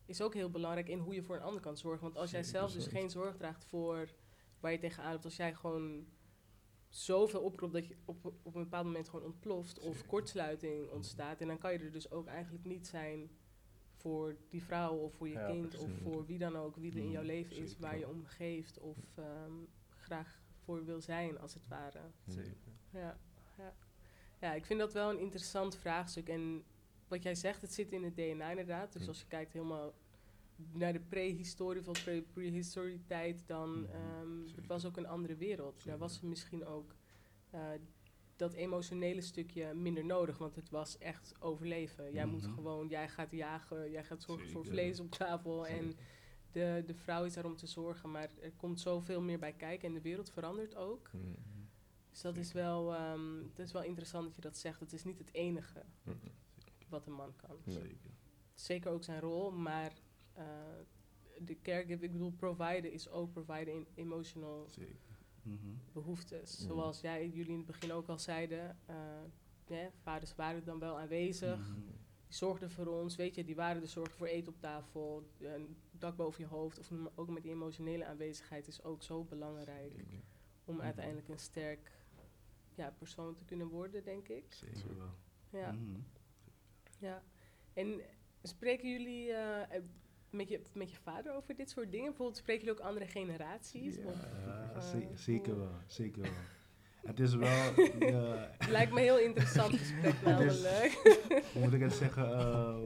[0.06, 2.02] is ook heel belangrijk in hoe je voor een ander kan zorgen.
[2.04, 4.10] Want als jij zelf dus geen zorg draagt voor
[4.60, 6.06] waar je tegenaan loopt, als jij gewoon
[6.90, 10.08] zoveel oproept dat je op, op een bepaald moment gewoon ontploft of Zeker.
[10.08, 13.30] kortsluiting ontstaat, en dan kan je er dus ook eigenlijk niet zijn
[13.96, 16.98] voor die vrouw of voor je Ja, kind of voor wie dan ook, wie er
[16.98, 19.54] in jouw Mm, leven is, waar je om geeft of ehm,
[19.90, 22.02] graag voor wil zijn, als het ware.
[22.26, 22.72] Zeker.
[22.92, 23.18] Ja,
[23.58, 23.76] ja.
[24.42, 26.30] Ja, ik vind dat wel een interessant vraagstuk.
[26.30, 26.64] En
[27.08, 28.94] wat jij zegt, het zit in het DNA inderdaad.
[28.94, 29.08] Dus Mm.
[29.08, 29.94] als je kijkt helemaal
[30.72, 34.56] naar de prehistorie of pre- prehistorie tijd, dan ehm, zeker.
[34.56, 35.86] het was ook een andere wereld.
[35.86, 36.96] Daar was misschien ook
[37.50, 37.62] eh,
[38.36, 42.14] dat emotionele stukje minder nodig, want het was echt overleven.
[42.14, 45.94] Jij moet gewoon, jij gaat jagen, jij gaat zorgen voor vlees op tafel en
[46.52, 48.12] de, de vrouw is daar om te zorgen.
[48.12, 51.10] Maar er komt zoveel meer bij kijken en de wereld verandert ook.
[51.14, 51.36] Mm.
[52.22, 54.80] Dus dat is, wel, ehm, dat is wel interessant dat je dat zegt.
[54.80, 55.84] Het is niet het enige
[56.90, 57.58] wat een man kan.
[57.66, 58.12] Zeker.
[58.54, 59.94] Zeker ook zijn rol, maar
[60.34, 60.46] eh,
[61.38, 64.96] de caregiver, ik bedoel, providen is ook providen in emotional Zeker.
[65.42, 65.58] Mhm.
[65.94, 66.60] behoeftes.
[66.60, 66.68] Mm.
[66.68, 68.96] Zoals jij, jullie in het begin ook al zeiden, eh,
[69.68, 71.60] ja, vaders waren dan wel aanwezig.
[71.70, 71.80] Mhm.
[72.28, 75.78] Die zorgden voor ons, weet je, die waren de zorg voor eten op tafel, een
[75.92, 76.80] dak boven je hoofd.
[76.80, 80.22] Of noem maar ook met die emotionele aanwezigheid is ook zo belangrijk Zeker.
[80.66, 80.84] om Mhm.
[80.84, 81.98] uiteindelijk een sterk
[82.80, 84.46] ja, persoon te kunnen worden, denk ik.
[84.50, 85.14] Zeker wel.
[85.62, 85.72] Ja.
[85.72, 86.00] Mhm.
[87.00, 87.24] Ja.
[87.74, 88.02] En
[88.44, 89.84] spreken jullie eh, eh,
[90.30, 92.08] met, je, met je vader over dit soort dingen?
[92.08, 93.96] Bijvoorbeeld spreken jullie ook andere generaties?
[93.96, 95.72] Ja, Of, eh, ze- zeker wel.
[95.88, 96.32] Zeker wel.
[97.06, 97.74] Het is wel...
[98.00, 100.92] eh, Het lijkt me een heel interessant gesprek namelijk.
[101.54, 102.32] hoe moet ik het zeggen?
[102.34, 102.78] eh,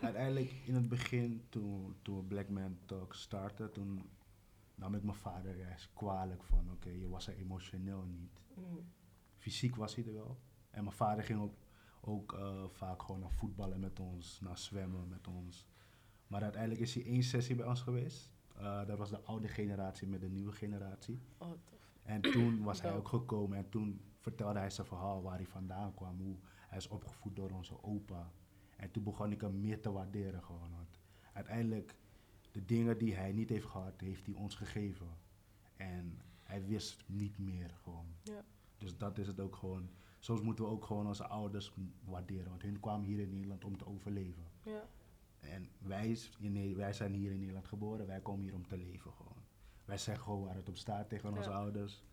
[0.00, 4.10] uiteindelijk in het begin, toen, toen we Black Man Talk starten, toen
[4.74, 8.40] nam ik mijn vader juist kwalijk van, oké, je was er emotioneel niet.
[8.56, 8.92] Mm,
[9.36, 10.38] Fysiek was hij er wel.
[10.70, 11.54] En mijn vader ging ook,
[12.00, 15.66] ook eh, vaak gewoon naar voetballen met ons, naar zwemmen met ons.
[16.26, 18.30] Maar uiteindelijk is hij één sessie bij ons geweest.
[18.56, 21.20] Eh, dat was de oude generatie met de nieuwe generatie.
[21.38, 21.78] Oh, tof.
[22.02, 25.94] En toen was hij ook gekomen en toen vertelde hij zijn verhaal waar hij vandaan
[25.94, 26.36] kwam, hoe
[26.68, 28.32] hij is opgevoed door onze opa.
[28.76, 30.70] En toen begon ik hem meer te waarderen gewoon.
[30.70, 30.98] Want
[31.32, 31.96] uiteindelijk,
[32.52, 35.08] de dingen die hij niet heeft gehad, heeft hij ons gegeven.
[35.76, 38.06] En hij wist niet meer gewoon.
[38.22, 38.44] Ja.
[38.78, 39.90] Dus dat is het ook gewoon.
[40.18, 41.72] Soms moeten we ook gewoon onze ouders
[42.04, 42.48] waarderen.
[42.48, 44.44] Want hun kwamen hier in Nederland om te overleven.
[44.62, 44.88] Ja.
[45.40, 49.12] En wij, in wij zijn hier in Nederland geboren, wij komen hier om te leven
[49.12, 49.44] gewoon.
[49.84, 52.04] Wij zeggen gewoon waar het op staat tegen onze ouders,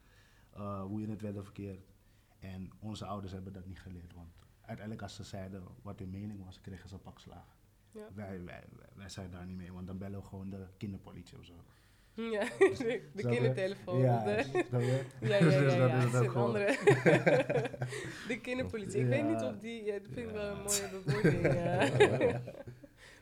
[0.57, 1.93] uh, hoe je het wel of verkeerd.
[2.39, 6.45] En onze ouders hebben dat niet geleerd, want uiteindelijk als ze zeiden wat hun mening
[6.45, 7.57] was, kregen ze een pak slaag.
[7.91, 8.07] Ja.
[8.13, 11.37] Wij, wij, wij, wij zijn daar niet mee, want dan bellen we gewoon de kinderpolitie
[11.37, 11.63] of zo.
[12.31, 13.99] Ja, de, kindertelefoon.
[14.01, 14.65] Ja, de- je?
[15.27, 16.03] Ja, ja, Dus ja, dat ja.
[16.03, 16.65] is gewoon- andere.
[18.27, 18.99] de kinderpolitie.
[19.01, 19.29] Ik weet Ja.
[19.31, 19.83] niet of die.
[19.83, 20.63] Ja, dat vind ik wel een Ja.
[20.63, 21.43] mooie bewoording.
[21.53, 22.41] ja.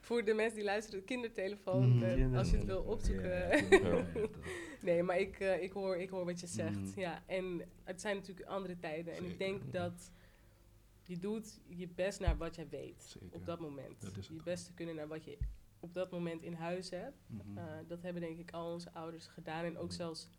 [0.01, 1.95] Voor de mensen die luisteren, de kindertelefoon.
[1.97, 2.03] Mhm.
[2.33, 3.29] eh, als je het wil opzoeken.
[3.29, 4.05] Ja, ja, ja,
[4.81, 6.79] Nee, maar ik, eh, ik, hoor, ik hoor wat je zegt.
[6.79, 6.99] Mhm.
[6.99, 9.15] Ja, en het zijn natuurlijk andere tijden.
[9.15, 10.11] En ik denk dat
[11.03, 13.27] je doet je best naar wat jij weet Zeker.
[13.31, 14.01] op dat moment.
[14.15, 15.37] Dat je best te kunnen naar wat je
[15.81, 17.17] op dat moment in huis hebt.
[17.27, 17.57] Mhm.
[17.57, 19.63] Uh, dat hebben denk ik al onze ouders gedaan.
[19.65, 19.95] En ook Mhm.
[19.95, 20.29] zelfs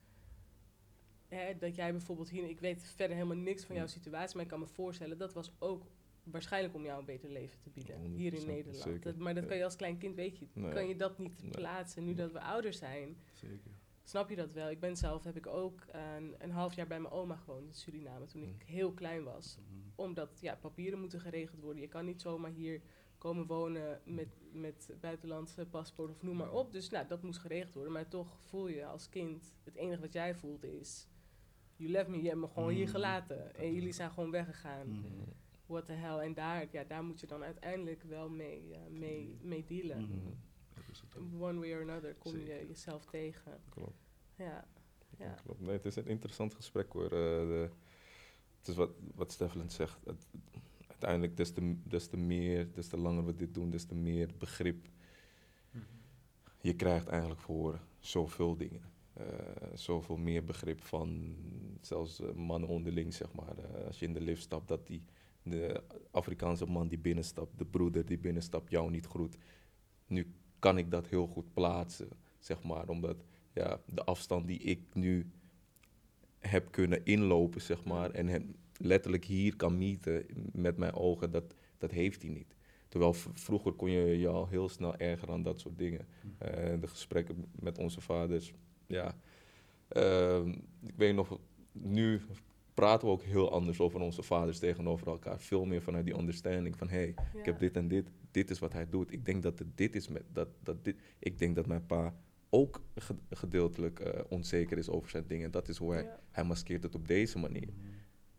[1.29, 2.49] hè, dat jij bijvoorbeeld hier...
[2.49, 3.93] Ik weet verder helemaal niks van jouw Mhm.
[3.95, 5.19] situatie, maar ik kan me voorstellen...
[5.19, 5.87] dat was ook
[6.23, 7.97] waarschijnlijk om jou een beter leven te bieden.
[7.97, 9.03] 100% Hier in Nederland.
[9.03, 10.47] Dat, maar dat kan je als klein kind, weet je...
[10.53, 10.73] Nee.
[10.73, 12.05] kan je dat niet plaatsen.
[12.05, 13.71] Nu dat we ouder zijn, Zeker.
[14.05, 14.71] snap je dat wel.
[14.71, 17.75] Ik ben zelf, heb ik ook een, een half jaar bij mijn oma gewoond in
[17.75, 18.27] Suriname...
[18.27, 19.59] toen ik heel klein was
[19.95, 21.83] omdat ja, papieren moeten geregeld worden.
[21.83, 22.81] Je kan niet zomaar hier
[23.23, 26.73] komen wonen met, met buitenlandse paspoort of noem maar op.
[26.73, 27.93] Dus nou, dat moest geregeld worden.
[27.93, 31.07] Maar toch voel je als kind, het enige wat jij voelt is...
[31.77, 32.91] You left me, je hebt me gewoon hier Mhm.
[32.93, 33.55] gelaten.
[33.55, 34.89] En jullie zijn gewoon weggegaan.
[34.89, 35.07] Mhm.
[35.67, 36.19] What the hell.
[36.19, 40.09] En daar, ja, daar moet je dan uiteindelijk wel mee, eh, mee, mee dealen.
[41.39, 43.61] One way or another kom je jezelf tegen.
[43.69, 43.97] Klopt.
[44.37, 44.65] Ja,
[45.19, 45.35] ja.
[45.45, 45.61] Klopt.
[45.61, 47.05] Nee, het is een interessant gesprek hoor.
[47.05, 47.69] Eh, de,
[48.59, 50.05] het is wat, wat Stefan zegt.
[50.05, 50.27] Het-
[51.03, 54.31] uiteindelijk, des te, des te meer, des te langer we dit doen, des te meer
[54.39, 54.89] begrip
[56.63, 58.81] je krijgt eigenlijk voor zoveel dingen.
[59.13, 59.27] Eh,
[59.75, 61.37] zoveel meer begrip van
[61.81, 63.59] zelfs eh, mannen onderling, zeg maar.
[63.59, 65.05] Eh, als je in de lift stapt, dat die,
[65.43, 69.37] de Afrikaanse man die binnenstapt, de broeder die binnenstapt, jou niet groet.
[70.07, 72.89] Nu kan ik dat heel goed plaatsen, zeg maar.
[72.89, 75.31] Omdat ja, de afstand die ik nu
[76.39, 81.55] heb kunnen inlopen, zeg maar, en hem letterlijk hier kan meeten met mijn ogen, dat,
[81.79, 82.55] dat heeft hij niet.
[82.89, 86.07] Terwijl vroeger kon je je al heel snel ergeren aan dat soort dingen.
[86.39, 88.53] Eh, de gesprekken met onze vaders,
[88.87, 89.17] ja.
[89.89, 90.49] Ehm,
[90.87, 91.39] ik weet nog,
[91.73, 92.21] nu
[92.75, 95.41] praten we ook heel anders over onze vaders tegenover elkaar.
[95.41, 98.59] Veel meer vanuit die understanding van, hé, hey, ik heb dit en dit, dit is
[98.59, 99.13] wat hij doet.
[99.13, 102.15] Ik denk dat het dit is met, dat, dat dit, ik denk dat mijn pa
[102.51, 105.51] ook ge- gedeeltelijk eh, onzeker is over zijn dingen.
[105.51, 106.19] Dat is hoe hij, Ja.
[106.31, 107.69] hij maskeert het op deze manier.
[107.77, 107.87] Mhm.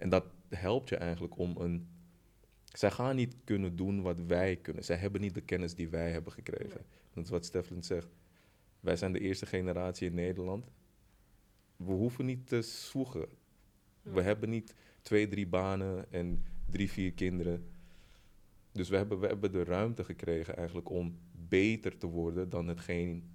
[0.04, 1.88] En dat helpt je eigenlijk om een.
[2.64, 4.84] Zij gaan niet kunnen doen wat wij kunnen.
[4.84, 6.86] Zij hebben niet de kennis die wij hebben gekregen.
[7.14, 8.08] Dat is wat Stefan zegt.
[8.80, 10.72] Wij zijn de eerste generatie in Nederland.
[11.76, 13.26] We hoeven niet te zwoegen.
[14.02, 17.72] We hebben niet twee, drie banen en drie, vier kinderen.
[18.72, 23.30] Dus we hebben, we hebben de ruimte gekregen eigenlijk om beter te worden dan hetgeen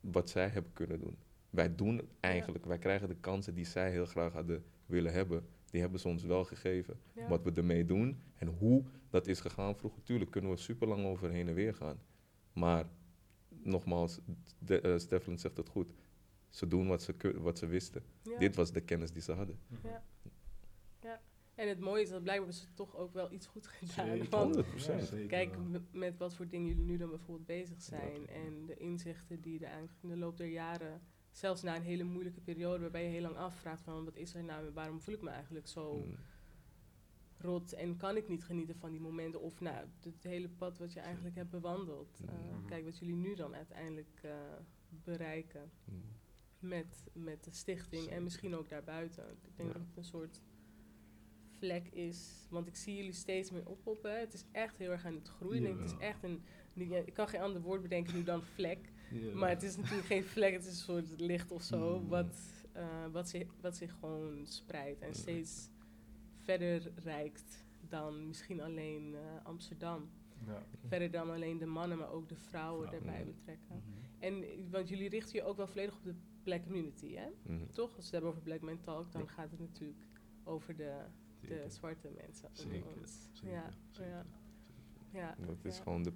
[0.00, 1.16] wat zij hebben kunnen doen.
[1.50, 5.44] Wij doen het eigenlijk, wij krijgen de kansen die zij heel graag hadden willen hebben.
[5.72, 7.00] Die hebben ze ons wel gegeven.
[7.14, 7.28] Ja.
[7.28, 10.02] Wat we ermee doen en hoe dat is gegaan vroeger.
[10.02, 12.00] Tuurlijk kunnen we super lang over heen en weer gaan.
[12.52, 12.88] Maar
[13.48, 14.20] nogmaals,
[14.58, 15.92] de, eh, Stefan zegt het goed.
[16.48, 18.02] Ze doen wat ze, wat ze wisten.
[18.22, 18.38] Ja.
[18.38, 19.58] Dit was de kennis die ze hadden.
[19.82, 20.04] Ja.
[21.00, 21.20] ja.
[21.54, 24.28] En het mooie is dat blijkbaar hebben ze toch ook wel iets goed gedaan.
[24.30, 24.66] Want 100%.
[24.86, 25.56] Ja, zeker kijk,
[25.90, 28.28] met wat voor dingen jullie nu dan bijvoorbeeld bezig zijn.
[28.28, 31.00] En de inzichten die er eigenlijk in de loop der jaren,
[31.32, 34.44] zelfs na een hele moeilijke periode waarbij je heel lang afvraagt van wat is er
[34.44, 36.16] nou en waarom voel ik me eigenlijk zo Mm.
[37.38, 40.92] rot en kan ik niet genieten van die momenten of nou, het hele pad wat
[40.92, 42.20] je eigenlijk hebt bewandeld.
[42.24, 42.66] Uh, Mhm.
[42.66, 44.30] Kijk wat jullie nu dan uiteindelijk uh,
[45.04, 46.00] bereiken Mm.
[46.58, 49.24] met, met de stichting en misschien ook daarbuiten.
[49.30, 49.74] Ik denk Ja.
[49.78, 50.40] dat het een soort
[51.58, 54.18] vlek is, want ik zie jullie steeds meer oppoppen.
[54.20, 55.56] Het is echt heel erg aan het groeien.
[55.58, 56.42] Ik denk, het is echt een,
[57.06, 58.91] ik kan geen ander woord bedenken nu dan vlek.
[59.34, 62.08] Maar het is natuurlijk geen vlek, het is een soort licht of zo, Mm.
[62.08, 62.36] wat,
[62.72, 65.68] eh, wat, zich, wat zich gewoon spreidt en steeds
[66.36, 70.10] verder reikt dan misschien alleen eh, Amsterdam.
[70.46, 70.62] Ja.
[70.86, 73.24] Verder dan alleen de mannen, maar ook de vrouwen Mm.
[73.24, 73.66] betrekken.
[73.76, 73.78] Mhm.
[74.18, 77.26] En want jullie richten je ook wel volledig op de black community, hè?
[77.42, 77.66] Mhm.
[77.70, 77.86] Toch?
[77.86, 79.26] Als we het hebben over Black Man Talk, dan Ja.
[79.28, 80.06] gaat het natuurlijk
[80.44, 81.00] over de,
[81.40, 83.28] de zwarte mensen onder Zeker, ons.
[83.32, 84.24] zeker, ja, zeker, ja,
[85.12, 85.20] zeker.
[85.20, 85.36] ja.
[85.46, 86.12] Dat is gewoon de.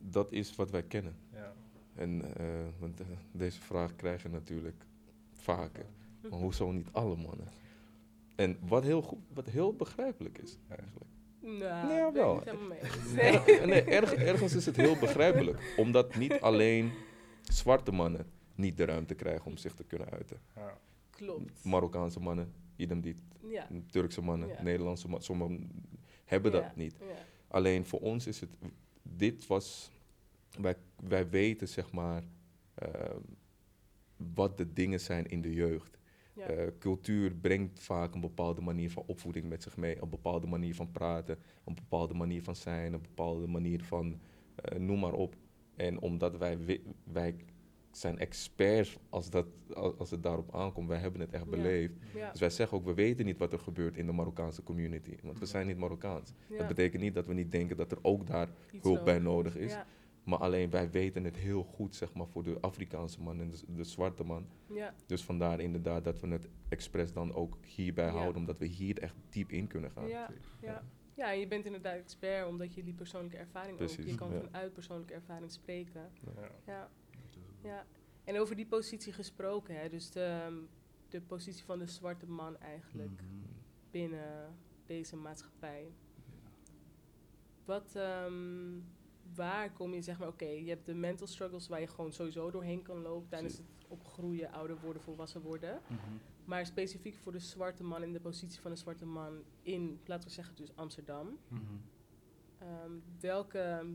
[0.00, 1.16] Dat is wat wij kennen.
[1.32, 1.52] Ja.
[1.94, 2.44] En eh,
[2.78, 4.84] want, eh, deze vraag krijg je natuurlijk
[5.32, 5.86] vaker.
[6.30, 7.46] Maar hoezo niet alle mannen?
[8.34, 11.10] En wat heel, goed, wat heel begrijpelijk is eigenlijk.
[11.40, 12.42] Nou, Nee, wel.
[13.14, 15.74] Nee, nee erg- ergens is het heel begrijpelijk.
[15.76, 16.90] Omdat niet alleen
[17.42, 20.40] zwarte mannen niet de ruimte krijgen om zich te kunnen uiten.
[20.56, 20.78] Ja.
[21.10, 21.64] Klopt.
[21.64, 23.16] Marokkaanse mannen, idem dit.
[23.48, 23.68] Ja.
[23.90, 24.62] Turkse mannen, Ja.
[24.62, 25.70] Nederlandse mannen, sommigen
[26.24, 26.94] hebben dat niet.
[27.00, 27.06] Ja.
[27.48, 28.50] Alleen voor ons is het,
[29.02, 29.90] dit was,
[30.60, 32.22] wij, wij weten zeg maar
[32.74, 33.20] ehm,
[34.34, 35.98] wat de dingen zijn in de jeugd.
[36.34, 36.46] Ja.
[36.46, 40.74] Eh, cultuur brengt vaak een bepaalde manier van opvoeding met zich mee, een bepaalde manier
[40.74, 44.20] van praten, een bepaalde manier van zijn, een bepaalde manier van
[44.54, 45.36] eh, noem maar op.
[45.76, 47.34] En omdat wij, wi- wij
[47.90, 49.46] zijn experts als, dat,
[49.98, 51.50] als, het daarop aankomt, wij hebben het echt Ja.
[51.50, 51.92] beleefd.
[52.14, 52.30] ja.
[52.30, 55.38] Dus wij zeggen ook, we weten niet wat er gebeurt in de Marokkaanse community, want
[55.38, 56.32] we zijn niet Marokkaans.
[56.48, 56.56] ja.
[56.58, 59.56] Dat betekent niet dat we niet denken dat er ook daar Iets hulp bij nodig
[59.56, 59.72] is.
[59.72, 59.86] Ja.
[60.24, 63.58] Maar alleen wij weten het heel goed, zeg maar, voor de Afrikaanse man en de,
[63.74, 64.46] de zwarte man.
[64.66, 64.94] Ja.
[65.06, 68.10] Dus vandaar inderdaad dat we het expres dan ook hierbij Ja.
[68.12, 70.08] houden, omdat we hier echt diep in kunnen gaan.
[70.08, 70.30] Ja,
[70.60, 70.82] ja.
[71.14, 73.76] ja, en je bent inderdaad expert omdat je die persoonlijke ervaring ook...
[73.78, 74.40] Precies, Je kan ja.
[74.40, 76.10] vanuit persoonlijke ervaring spreken.
[76.66, 76.90] Ja.
[77.62, 77.86] Ja.
[78.24, 80.62] En over die positie gesproken, hè, dus de,
[81.08, 83.24] de positie van de zwarte man eigenlijk Mhm.
[83.90, 84.54] binnen
[84.86, 85.92] deze maatschappij.
[87.64, 88.78] Wat, ehm,
[89.34, 92.50] waar kom je, zeg maar, oké, je hebt de mental struggles waar je gewoon sowieso
[92.50, 95.80] doorheen kan lopen tijdens het opgroeien, ouder worden, volwassen worden.
[95.86, 95.98] Mhm.
[96.44, 100.28] Maar specifiek voor de zwarte man in de positie van de zwarte man in, laten
[100.28, 101.38] we zeggen, dus Amsterdam.
[101.48, 101.60] Mhm.
[102.58, 103.86] Ehm, welke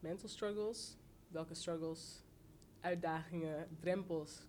[0.00, 0.96] mental struggles,
[1.28, 2.23] welke struggles,
[2.84, 4.46] uitdagingen, drempels,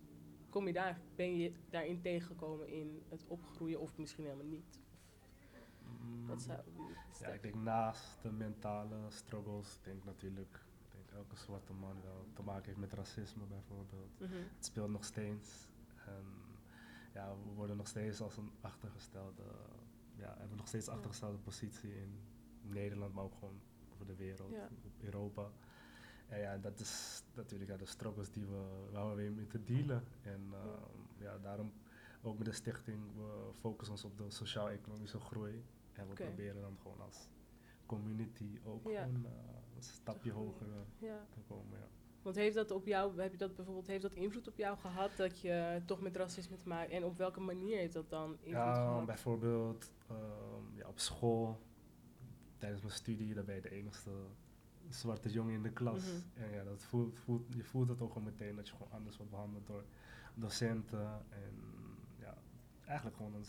[0.50, 4.80] kom je daar, ben je daarin tegengekomen in het opgroeien of misschien helemaal niet?
[5.82, 6.58] Mm, Wat zou
[7.12, 11.72] is Ja, ik denk naast de mentale struggles, ik denk natuurlijk, ik denk elke zwarte
[11.72, 14.20] man wel te maken heeft met racisme bijvoorbeeld.
[14.20, 14.32] Mhm.
[14.56, 15.68] Het speelt nog steeds.
[16.06, 16.24] En
[17.14, 19.42] ja, we worden nog steeds als een achtergestelde,
[20.16, 22.20] ja, hebben nog steeds achtergestelde positie in
[22.62, 23.60] Nederland, maar ook gewoon
[23.92, 24.68] over de wereld, Ja.
[25.00, 25.50] Europa.
[26.28, 30.04] En ja, dat is natuurlijk ja, de struggles die we, waar we mee te dealen.
[30.22, 30.56] En Ja.
[30.56, 31.72] ehm, ja, daarom
[32.22, 35.64] ook met de stichting, we focussen ons op de sociaal-economische groei.
[35.92, 37.28] En we proberen dan gewoon als
[37.86, 39.02] community ook Ja.
[39.02, 39.30] gewoon eh,
[39.76, 40.48] een stapje groeien.
[40.52, 41.78] hoger eh, Ja, te komen.
[41.78, 41.86] Ja.
[42.22, 45.16] want heeft dat op jou, heb je dat bijvoorbeeld, heeft dat invloed op jou gehad
[45.16, 48.52] dat je toch met racisme te maken, en op welke manier heeft dat dan invloed
[48.52, 49.06] Ja, gehad?
[49.06, 51.58] bijvoorbeeld ehm, ja, op school,
[52.58, 54.10] tijdens mijn studie, dan ben je de enigste
[54.88, 56.02] zwarte jongen in de klas.
[56.02, 56.42] Mhm.
[56.42, 59.16] En ja, dat voelt, voelt, je voelt het ook gewoon meteen dat je gewoon anders
[59.16, 59.84] wordt behandeld door
[60.34, 61.24] docenten.
[61.28, 61.54] En
[62.18, 62.34] ja,
[62.84, 63.44] eigenlijk gewoon een,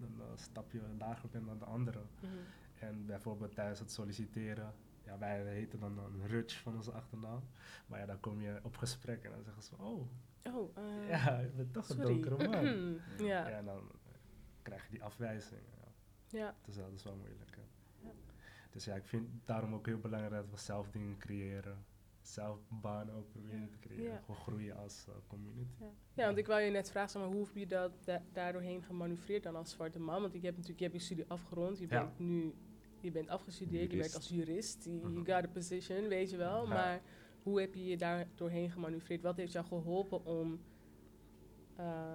[0.00, 2.06] een, stapje lager bent dan de anderen.
[2.20, 2.32] Mhm.
[2.78, 4.74] En bijvoorbeeld tijdens het solliciteren,
[5.04, 7.42] ja, wij heten dan een rutsch van onze achternaam.
[7.86, 10.08] Maar ja, dan kom je op gesprek en dan zeggen ze, oh,
[10.52, 12.64] Oh, eh, ja, je bent toch een donkere man.
[12.64, 12.98] ja,
[13.32, 13.90] Ja, ja, en dan
[14.62, 15.62] krijg je die afwijzing.
[16.28, 16.54] Ja.
[16.64, 17.53] Dus dat is wel moeilijk.
[18.74, 21.84] Dus ja, ik vind het daarom ook heel belangrijk dat we zelf dingen creëren.
[22.20, 23.66] Zelf banen ook proberen Ja.
[23.70, 24.04] te creëren.
[24.12, 24.18] Ja.
[24.18, 25.74] Gewoon groeien als eh, community.
[25.80, 25.86] Ja.
[26.14, 28.82] Ja, want ik wou je net vragen, zeg maar, hoe heb je dat da daardoorheen
[28.82, 30.20] gemanoeuvreerd dan als zwarte man?
[30.20, 32.00] Want je hebt natuurlijk je hebt je studie afgerond, je Ja.
[32.04, 32.54] bent nu
[33.00, 35.18] je bent afgestudeerd, je werkt als jurist, you, you Mhm.
[35.32, 36.62] got a position, weet je wel.
[36.62, 36.68] Ja.
[36.68, 37.02] Maar
[37.42, 39.22] hoe heb je je daar doorheen gemanoeuvreerd?
[39.22, 40.60] Wat heeft jou geholpen om,
[41.76, 42.14] eh,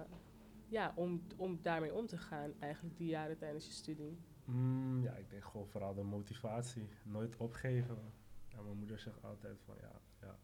[0.68, 4.18] ja, om, om daarmee om te gaan, eigenlijk die jaren tijdens je studie?
[4.50, 6.88] Mm, ja, ik denk gewoon vooral de motivatie.
[7.02, 7.98] Nooit opgeven.
[8.48, 10.38] Ja, mijn moeder zegt altijd van ja, ja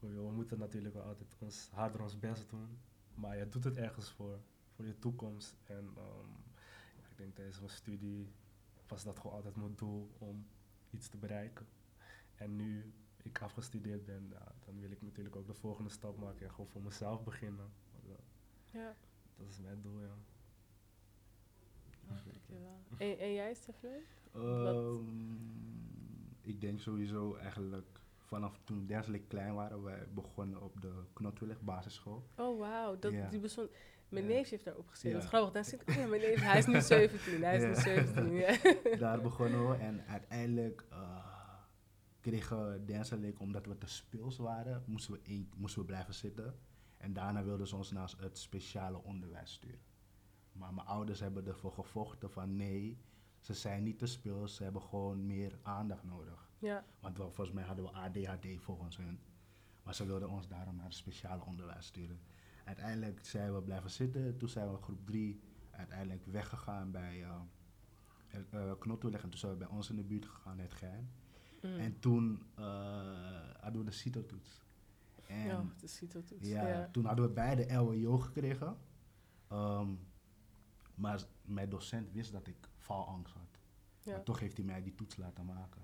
[0.00, 2.78] we, moeten natuurlijk wel altijd ons, harder ons best doen.
[3.14, 4.38] Maar je doet het ergens voor,
[4.74, 5.56] voor je toekomst.
[5.64, 6.30] En ehm,
[6.96, 8.32] ja, ik denk tijdens mijn studie
[8.88, 10.46] was dat gewoon altijd mijn doel om
[10.90, 11.66] iets te bereiken.
[12.34, 16.46] En nu ik afgestudeerd ben, ja, dan wil ik natuurlijk ook de volgende stap maken
[16.46, 17.72] en gewoon voor mezelf beginnen.
[17.92, 18.14] Eh,
[18.70, 18.96] Ja,
[19.36, 20.14] dat is mijn doel, ja.
[22.50, 22.80] Dankjewel.
[22.98, 23.90] En, en jij, Stefan?
[24.34, 25.00] Ehm,
[26.40, 27.86] ik denk sowieso eigenlijk
[28.16, 32.22] vanaf toen Dens en ik klein waren, wij begonnen op de Knotwillig basisschool.
[32.36, 32.98] Oh, wauw.
[32.98, 33.70] Dat, die bestond...
[34.08, 34.30] Mijn Ja.
[34.30, 35.12] neefje heeft daarop gezeten.
[35.12, 35.52] Dat is grappig.
[35.52, 37.42] Daar zit, oh ja, mijn neef, hij is nu 17.
[37.42, 38.56] Hij is nu 17, ja.
[38.98, 41.24] Daar begonnen we en uiteindelijk eh,
[42.20, 46.14] kregen Dens en ik, omdat we te speels waren, moesten we, één- moesten we blijven
[46.14, 46.54] zitten.
[46.96, 49.80] En daarna wilden ze ons naar het speciale onderwijs sturen.
[50.60, 52.98] Maar mijn ouders hebben ervoor gevochten van nee,
[53.38, 56.50] ze zijn niet te speels, ze hebben gewoon meer aandacht nodig.
[56.58, 59.20] Ja, Want we, volgens mij hadden we ADHD volgens hun.
[59.82, 62.20] Maar ze wilden ons daarom naar het speciale onderwijs sturen.
[62.64, 64.36] Uiteindelijk zijn we blijven zitten.
[64.36, 65.40] Toen zijn we groep 3
[65.70, 67.40] uiteindelijk weggegaan bij uh.
[68.28, 68.48] En
[69.28, 71.10] toen zijn we bij ons in de buurt gegaan, het geheim.
[71.62, 71.78] Mm.
[71.78, 72.64] En toen eh,
[73.60, 74.64] hadden we de CITO-toets.
[75.26, 76.48] En ja, de CITO-toets.
[76.48, 76.88] ja, Ja.
[76.92, 78.76] toen hadden we beide LWO gekregen.
[79.48, 79.88] Ehm,
[81.00, 83.58] Maar mijn docent wist dat ik faalangst had.
[84.00, 84.12] Ja.
[84.12, 85.82] Maar toch heeft hij mij die toets laten maken.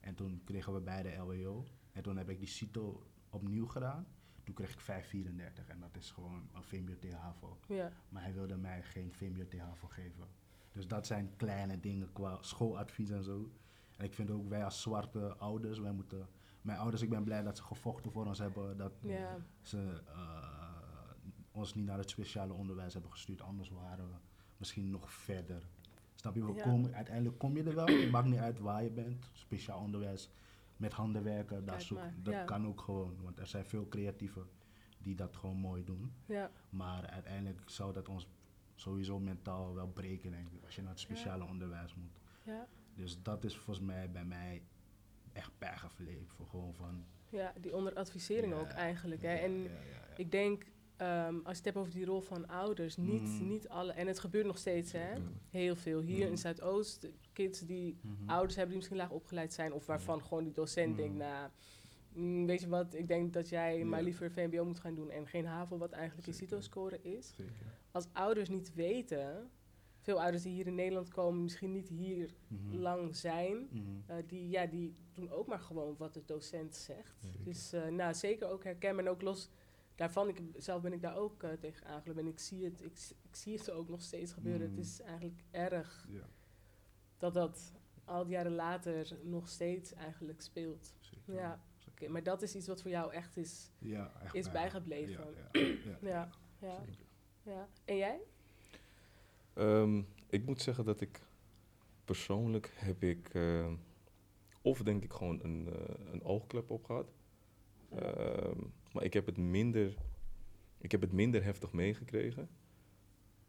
[0.00, 1.64] En toen kregen we beide LWO.
[1.92, 4.06] En toen heb ik die CITO opnieuw gedaan.
[4.44, 7.58] Toen kreeg ik 534 en dat is gewoon een VMBO HAVO.
[7.68, 7.92] Ja.
[8.08, 10.28] Maar hij wilde mij geen VMBO HAVO geven.
[10.72, 13.50] Dus dat zijn kleine dingen qua schooladvies en zo.
[13.96, 16.28] En ik vind ook wij als zwarte ouders, wij moeten...
[16.62, 18.76] Mijn ouders, ik ben blij dat ze gevochten voor ons hebben.
[18.76, 19.36] Dat Ja.
[19.62, 20.60] ze eh,
[21.50, 23.40] ons niet naar het speciale onderwijs hebben gestuurd.
[23.42, 24.14] Anders waren we
[24.60, 25.62] misschien nog verder.
[26.14, 26.44] Snap je?
[26.46, 26.62] We Ja.
[26.62, 27.86] komen, uiteindelijk kom je er wel.
[27.86, 29.30] Het maakt niet uit waar je bent.
[29.32, 30.30] Speciaal onderwijs
[30.76, 32.44] met handen werken, zoek, maar, dat ja.
[32.44, 33.16] kan ook gewoon.
[33.22, 34.48] Want er zijn veel creatieven
[34.98, 36.12] die dat gewoon mooi doen.
[36.26, 36.50] Ja.
[36.70, 38.28] Maar uiteindelijk zou dat ons
[38.74, 40.64] sowieso mentaal wel breken, denk ik.
[40.64, 42.20] Als je naar het speciale onderwijs moet.
[42.44, 42.66] Ja.
[42.94, 44.62] Dus dat is volgens mij bij mij
[45.32, 46.28] echt bijgebleven.
[46.28, 47.04] Voor gewoon van...
[47.28, 49.22] ja, die onderadvisering ook eigenlijk.
[49.22, 49.34] Hè.
[49.34, 49.66] En
[50.16, 50.66] ik denk,
[51.00, 53.48] ehm, als je het hebt over die rol van ouders, niet, Mm.
[53.48, 53.92] niet alle...
[53.92, 55.08] En het gebeurt nog steeds, hè.
[55.50, 56.00] Heel veel.
[56.00, 56.30] Hier Mm.
[56.30, 58.28] in Zuidoost, kids die Mhm.
[58.30, 59.72] ouders hebben die misschien laag opgeleid zijn...
[59.72, 60.96] of waarvan gewoon die docent Mm.
[60.96, 61.50] denkt, nou...
[62.12, 65.10] mm, weet je wat, ik denk dat jij maar liever VMBO moet gaan doen...
[65.10, 66.40] en geen HAVO, wat eigenlijk Zeker.
[66.48, 67.32] CITO-score is.
[67.36, 67.52] Zeker.
[67.90, 69.50] Als ouders niet weten...
[70.02, 72.76] Veel ouders die hier in Nederland komen, misschien niet hier Mhm.
[72.76, 73.68] lang zijn...
[73.70, 73.80] Mhm.
[74.06, 77.16] Eh, die, ja, die doen ook maar gewoon wat de docent zegt.
[77.22, 77.44] Zeker.
[77.44, 79.04] Dus eh, nou, zeker ook herkenbaar.
[79.04, 79.48] En ook los
[80.00, 82.22] daarvan, ik, zelf ben ik daar ook eh, tegen aangelopen.
[82.22, 84.70] En ik zie, het, ik, ik zie het ook nog steeds gebeuren.
[84.70, 84.76] Mm.
[84.76, 86.28] Het is eigenlijk erg Ja,
[87.18, 87.72] dat dat
[88.04, 90.94] al die jaren later nog steeds eigenlijk speelt.
[91.00, 91.34] zeker.
[91.34, 92.08] Ja, oké.
[92.08, 93.70] maar dat is iets wat voor jou echt is.
[93.78, 95.34] Ja, echt Is bij- bijgebleven.
[95.52, 95.98] Ja, ja, ja.
[96.10, 96.30] Ja,
[96.60, 97.04] ja, Zeker.
[97.42, 97.68] ja.
[97.84, 98.20] En jij?
[99.54, 101.20] Ehm, ik moet zeggen dat ik
[102.04, 103.72] persoonlijk heb ik, eh,
[104.62, 107.12] of denk ik gewoon een, eh, een oogklep op gehad.
[107.90, 108.60] Ehm,
[108.92, 109.94] maar ik heb het minder,
[110.78, 112.48] ik heb het minder heftig meegekregen.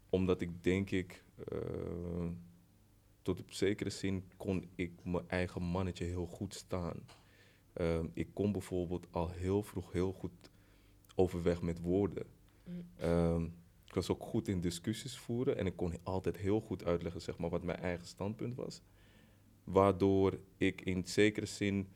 [0.08, 2.28] Omdat ik denk ik, eh,
[3.22, 6.96] tot op zekere zin kon ik mijn eigen mannetje heel goed staan.
[7.72, 10.50] Ehm, ik kon bijvoorbeeld al heel vroeg heel goed
[11.14, 12.26] overweg met woorden.
[12.64, 12.84] Mm.
[12.96, 13.44] Ehm,
[13.84, 17.38] ik was ook goed in discussies voeren en ik kon altijd heel goed uitleggen zeg
[17.38, 18.82] maar, wat mijn eigen standpunt was.
[19.64, 21.88] Waardoor ik in zekere zin,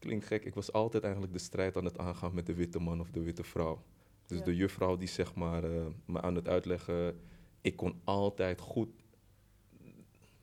[0.00, 3.00] klinkt gek, ik was altijd eigenlijk de strijd aan het aangaan met de witte man
[3.00, 3.82] of de witte vrouw.
[4.26, 4.44] Dus Ja.
[4.44, 7.20] de juffrouw die zeg maar, eh, me aan het uitleggen,
[7.60, 8.88] ik kon altijd goed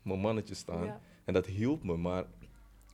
[0.01, 0.85] mijn mannetje staan.
[0.85, 1.01] Ja.
[1.25, 2.25] En dat hielp me, maar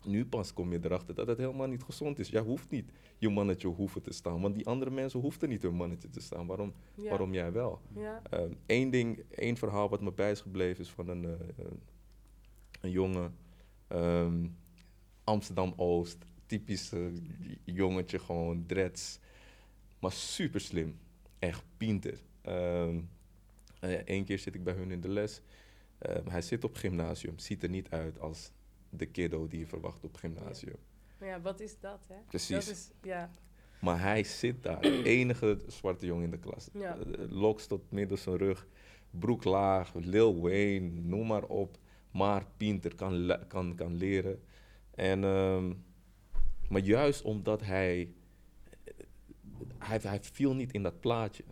[0.05, 2.30] nu pas kom je erachter dat het helemaal niet gezond is.
[2.30, 5.76] Jij hoeft niet je mannetje hoeven te staan, want die andere mensen hoefden niet hun
[5.76, 6.47] mannetje te staan.
[6.47, 7.09] Waarom, Ja.
[7.09, 7.82] waarom jij wel?
[8.66, 11.82] Eén ding, één verhaal wat me bij is gebleven is van een, eh, een,
[12.82, 13.36] een jongen,
[13.88, 14.47] ehm,
[15.24, 17.02] Amsterdam-Oost, typisch eh,
[17.64, 19.20] jongetje, gewoon dreads,
[20.00, 21.00] maar super slim,
[21.39, 22.20] echt pinter.
[24.06, 25.41] Eén keer zit ik bij hun in de les,
[26.04, 28.52] Ehm, hij zit op gymnasium, ziet er niet uit als
[28.89, 30.76] de kiddo die je verwacht op gymnasium.
[31.20, 32.16] Maar ja, wat is dat, hè?
[32.28, 32.66] Precies.
[32.66, 33.30] Dat is, ja.
[33.82, 36.70] Maar hij zit daar, de enige zwarte jongen in de klas.
[36.74, 36.98] Ja.
[36.98, 38.68] Eh, Loks tot midden zijn rug,
[39.10, 41.78] broek laag, Lil Wayne, noem maar op.
[42.12, 44.44] Maar Pinter kan, kan, kan leren.
[44.96, 45.74] En, ehm,
[46.70, 48.14] maar juist omdat hij,
[49.78, 49.99] hij...
[50.01, 51.43] Hij viel niet in dat plaatje,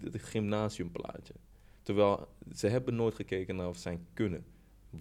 [0.00, 1.34] het gymnasiumplaatje.
[1.82, 4.44] Terwijl ze hebben nooit gekeken naar zijn kunnen,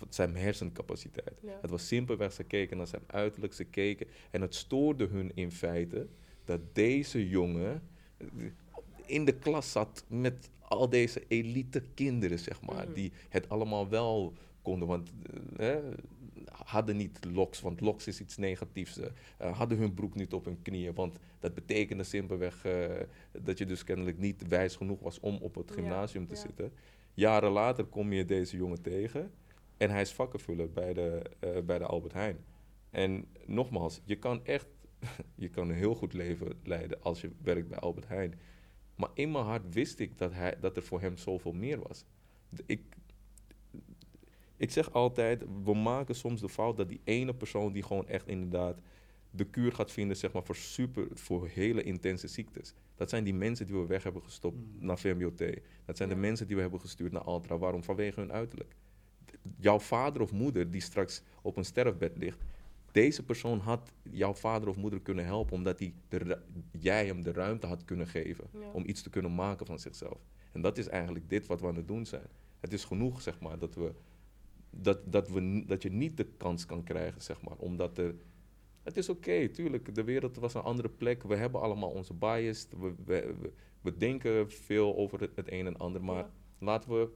[0.10, 1.40] zijn hersencapaciteit.
[1.42, 1.58] Ja.
[1.62, 4.08] Het was simpelweg, ze keken naar zijn uiterlijk, ze keken.
[4.32, 6.08] En het stoorde hun in feite
[6.46, 7.82] dat deze jongen
[9.06, 12.86] in de klas zat met al deze elite kinderen, zeg maar.
[12.86, 12.94] Mhm.
[12.94, 15.14] Die het allemaal wel konden, want
[15.58, 15.76] eh,
[16.52, 18.98] hadden niet loks, want loks is iets negatiefs.
[18.98, 22.86] eh, eh, hadden hun broek niet op hun knieën, want dat betekende simpelweg eh,
[23.42, 26.42] dat je dus kennelijk niet wijs genoeg was om op het Ja, gymnasium te ja.
[26.42, 26.74] zitten.
[27.14, 29.32] Jaren later kom je deze jongen tegen
[29.78, 31.22] en hij is vakkenvuller bij de,
[31.66, 32.46] bij de Albert Heijn.
[32.90, 34.68] En nogmaals, je kan echt
[35.36, 38.40] je kan een heel goed leven leiden als je werkt bij Albert Heijn.
[38.96, 42.06] Maar in mijn hart wist ik dat, hij, dat er voor hem zoveel meer was.
[42.66, 42.82] Ik,
[44.62, 48.28] ik zeg altijd, we maken soms de fout dat die ene persoon die gewoon echt
[48.28, 48.80] inderdaad
[49.32, 52.74] de kuur gaat vinden zeg maar, voor, super, voor hele intense ziektes.
[52.96, 54.86] Dat zijn die mensen die we weg hebben gestopt Mm.
[54.86, 55.38] naar VMBOT.
[55.86, 56.16] Dat zijn Ja.
[56.16, 57.58] de mensen die we hebben gestuurd naar Altra.
[57.58, 57.84] Waarom?
[57.84, 58.76] Vanwege hun uiterlijk.
[59.58, 62.44] Jouw vader of moeder die straks op een sterfbed ligt,
[62.92, 66.38] deze persoon had jouw vader of moeder kunnen helpen omdat die de,
[66.72, 68.72] jij hem de ruimte had kunnen geven Ja.
[68.74, 70.20] om iets te kunnen maken van zichzelf.
[70.52, 72.28] En dat is eigenlijk dit wat we aan het doen zijn.
[72.60, 73.92] Het is genoeg, zeg maar, dat, we,
[74.72, 78.16] dat, dat, we, dat je niet de kans kan krijgen, zeg maar, omdat er...
[78.84, 81.24] Het is oké, tuurlijk, de wereld was een andere plek.
[81.24, 82.68] We hebben allemaal onze bias.
[82.80, 86.32] We, we, we, we denken veel over het, het een en ander, maar Ja.
[86.60, 87.10] laten we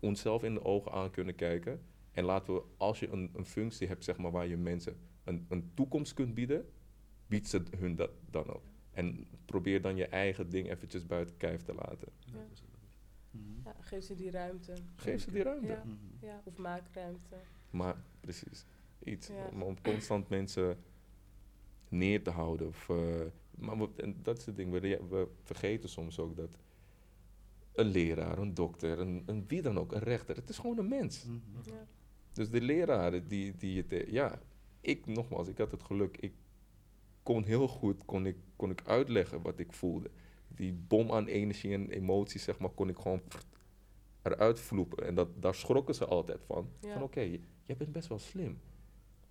[0.00, 1.80] onszelf in de ogen aan kunnen kijken.
[2.12, 5.46] En laten we, als je een, een functie hebt, zeg maar, waar je mensen een,
[5.48, 6.66] een toekomst kunt bieden,
[7.26, 8.64] bied ze hun dat dan ook.
[8.90, 12.08] En probeer dan je eigen ding eventjes buiten kijf te laten.
[12.24, 12.32] Ja.
[12.32, 12.68] Dat is het.
[12.68, 12.78] Mhm.
[13.64, 14.74] Ja, geef ze die ruimte.
[14.96, 15.66] Geef ze die ruimte.
[15.66, 15.82] Ja.
[15.84, 15.96] Mhm.
[16.26, 17.36] Ja, of maak ruimte.
[17.70, 18.64] Maar precies,
[19.04, 19.26] iets.
[19.28, 19.46] Ja.
[19.52, 20.78] Om, om constant mensen
[21.88, 22.66] neer te houden.
[22.66, 22.96] Of, eh,
[23.58, 26.58] maar we- en dat is het ding, we, we vergeten soms ook dat
[27.72, 30.88] een leraar, een dokter, een, een wie dan ook, een rechter, het is gewoon een
[30.88, 31.24] mens.
[31.24, 31.36] Mhm.
[31.70, 31.86] Ja.
[32.32, 34.40] Dus de leraren die, die je te- ja,
[34.80, 36.32] ik nogmaals, ik had het geluk, ik
[37.22, 40.10] kon heel goed, kon ik, kon ik uitleggen wat ik voelde.
[40.48, 43.22] Die bom aan energie en emoties, zeg maar, kon ik gewoon
[44.22, 45.06] eruit vloepen.
[45.06, 46.68] En dat, daar schrokken ze altijd van.
[46.80, 46.92] Ja.
[46.92, 47.20] Van oké,
[47.64, 48.60] jij bent best wel slim.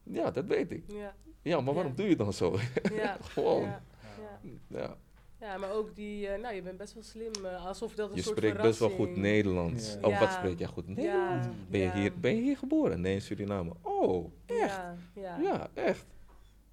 [0.03, 0.83] Ja, dat weet ik.
[0.87, 1.97] Ja, Ja, maar waarom Ja.
[1.97, 2.57] doe je dan zo?
[2.93, 3.17] ja.
[3.33, 3.61] Gewoon.
[3.61, 3.81] Ja,
[4.19, 4.39] ja.
[4.79, 4.97] Ja.
[5.39, 7.31] ja, maar ook die, eh, nou, je bent best wel slim.
[7.45, 9.93] eh, alsof dat een Je soort spreekt best wel goed Nederlands.
[10.01, 10.07] Ja.
[10.07, 11.47] Oh, wat spreek jij goed Ja, Nederlands?
[11.69, 11.93] Ben, je ja.
[11.93, 13.01] hier, ben je hier geboren?
[13.01, 13.73] Nee, in Suriname.
[13.81, 14.59] Oh, echt?
[14.75, 15.37] Ja, ja.
[15.39, 16.05] Ja, echt.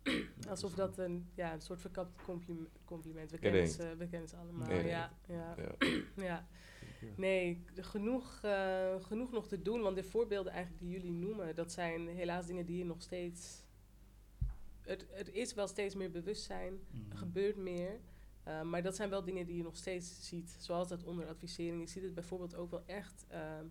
[0.48, 3.30] Alsof dat een, ja, een soort verkapt compliment, compliment.
[3.30, 4.68] We Ja, kennen, ze, we kennen ze allemaal.
[4.68, 4.88] Nee, nee.
[4.90, 5.74] Ja, ja, Ja.
[6.30, 6.46] ja.
[7.16, 9.80] Nee, genoeg, eh, genoeg nog te doen.
[9.80, 13.62] Want de voorbeelden eigenlijk die jullie noemen, dat zijn helaas dingen die je nog steeds...
[14.82, 17.16] Het, het is wel steeds meer bewustzijn, er Mhm.
[17.16, 18.00] gebeurt meer.
[18.42, 20.56] eh, maar dat zijn wel dingen die je nog steeds ziet.
[20.58, 21.80] Zoals dat onder advisering.
[21.82, 23.24] Je ziet het bijvoorbeeld ook wel echt...
[23.28, 23.64] ehm,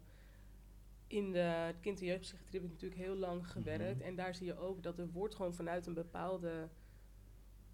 [1.14, 4.00] in de kind- en jeugdpsychiatrie heb ik natuurlijk heel lang gewerkt.
[4.00, 4.08] Mhm.
[4.08, 6.70] En daar zie je ook dat er wordt gewoon vanuit een bepaalde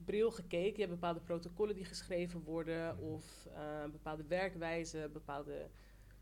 [0.06, 0.74] bril gekeken.
[0.74, 2.96] Je hebt bepaalde protocollen die geschreven worden.
[2.96, 3.04] Mhm.
[3.04, 5.70] Of eh, bepaalde werkwijzen, bepaalde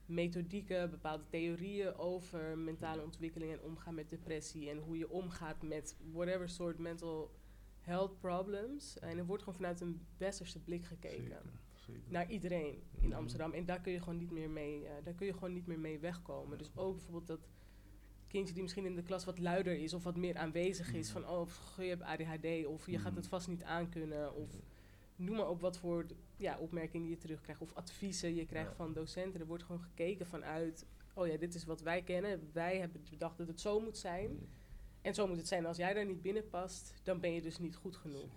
[0.05, 4.69] methodieken, bepaalde theorieën over mentale ontwikkeling en omgaan met depressie.
[4.69, 7.31] En hoe je omgaat met whatever soort mental
[7.79, 8.99] health problems.
[8.99, 11.41] En er wordt gewoon vanuit een westerse blik gekeken Zeker,
[11.87, 12.01] zeker.
[12.07, 13.17] naar iedereen in Mhm.
[13.17, 13.51] Amsterdam.
[13.53, 15.79] En daar kun je gewoon niet meer mee, eh, daar kun je gewoon niet meer
[15.79, 16.57] mee wegkomen.
[16.57, 17.39] Dus ook bijvoorbeeld dat
[18.27, 21.13] kindje die misschien in de klas wat luider is of wat meer aanwezig is.
[21.13, 21.21] Mhm.
[21.21, 23.15] Van oh, je hebt ADHD of je gaat Mhm.
[23.15, 24.33] het vast niet aankunnen.
[24.35, 24.49] Of
[25.15, 26.05] noem maar op wat voor
[26.37, 27.61] ja, opmerkingen je terugkrijgt.
[27.61, 28.75] Of adviezen je krijgt Ja.
[28.75, 29.39] van docenten.
[29.41, 32.49] Er wordt gewoon gekeken vanuit, oh ja, dit is wat wij kennen.
[32.53, 34.47] Wij hebben bedacht dat het zo moet zijn.
[35.01, 35.65] En zo moet het zijn.
[35.65, 38.31] Als jij daar niet binnen past, dan ben je dus niet goed genoeg.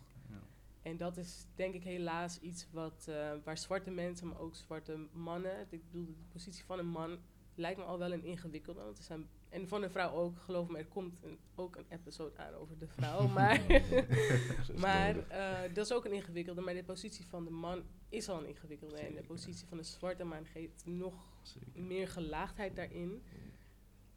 [0.83, 5.07] En dat is denk ik helaas iets wat, eh, waar zwarte mensen, maar ook zwarte
[5.13, 7.19] mannen, ik bedoel, de positie van een man
[7.55, 8.81] lijkt me al wel een ingewikkelde.
[8.83, 11.87] Want er zijn, en van een vrouw ook, geloof me, er komt een, ook een
[11.89, 13.29] episode aan over de vrouw.
[13.39, 13.61] Maar,
[14.87, 16.61] maar eh, dat is ook een ingewikkelde.
[16.61, 18.97] Maar de positie van de man is al een ingewikkelde.
[18.97, 21.83] En de positie van de zwarte man geeft nog Zeker.
[21.83, 23.23] meer gelaagdheid daarin.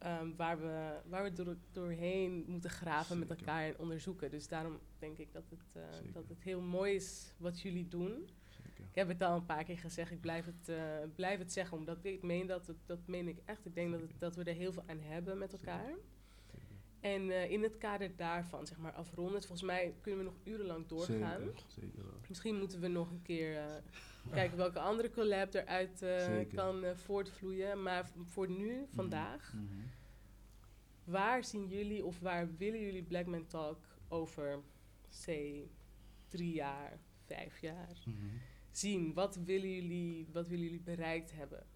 [0.04, 4.30] Ehm, waar we, waar we door, doorheen moeten graven met elkaar en onderzoeken.
[4.30, 8.28] Dus daarom denk ik dat het, eh, dat het heel mooi is wat jullie doen.
[8.48, 8.84] Zeker.
[8.90, 10.76] Ik heb het al een paar keer gezegd, ik blijf het, eh,
[11.14, 13.66] blijf het zeggen, omdat ik meen dat, het, dat meen ik echt.
[13.66, 15.94] Ik denk dat, het, dat we er heel veel aan hebben met elkaar.
[17.00, 20.86] En eh, in het kader daarvan, zeg maar, afrondend, volgens mij kunnen we nog urenlang
[20.86, 21.40] doorgaan.
[21.40, 22.20] Zeker, zeker wel.
[22.28, 23.82] Misschien moeten we nog een keer
[24.30, 27.82] kijken welke andere collab eruit eh, kan eh, voortvloeien.
[27.82, 29.64] Maar voor nu, vandaag, Mhm.
[31.04, 34.60] waar zien jullie of waar willen jullie Black Man Talk over,
[35.08, 35.70] say,
[36.28, 38.16] drie jaar, vijf jaar Mhm.
[38.70, 39.12] zien?
[39.14, 41.66] Wat willen jullie, wat willen jullie bereikt hebben?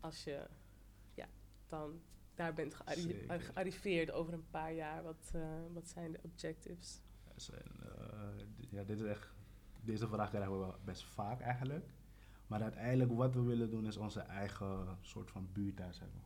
[0.00, 0.46] Als je
[1.14, 1.28] ja,
[1.68, 2.00] dan
[2.34, 3.40] daar bent gearri- Zeker.
[3.40, 5.02] gearriveerd over een paar jaar.
[5.02, 7.00] Wat, eh, wat zijn de objectives?
[7.36, 9.34] Zijn, eh, ja, dit is echt,
[9.84, 11.86] deze vraag krijgen we best vaak eigenlijk.
[12.46, 16.22] Maar uiteindelijk wat we willen doen is onze eigen soort van buurthuis hebben.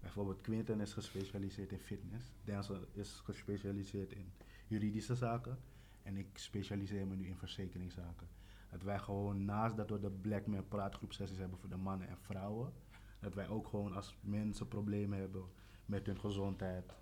[0.00, 2.24] Bijvoorbeeld Quinten is gespecialiseerd in fitness.
[2.44, 4.32] Denzel is gespecialiseerd in
[4.66, 5.58] juridische zaken.
[6.02, 8.28] En ik specialiseer me nu in verzekeringszaken.
[8.70, 12.08] Dat wij gewoon naast dat we de Black Man praatgroep sessies hebben voor de mannen
[12.08, 12.72] en vrouwen.
[13.20, 15.44] Dat wij ook gewoon als mensen problemen hebben
[15.86, 16.92] met hun gezondheid,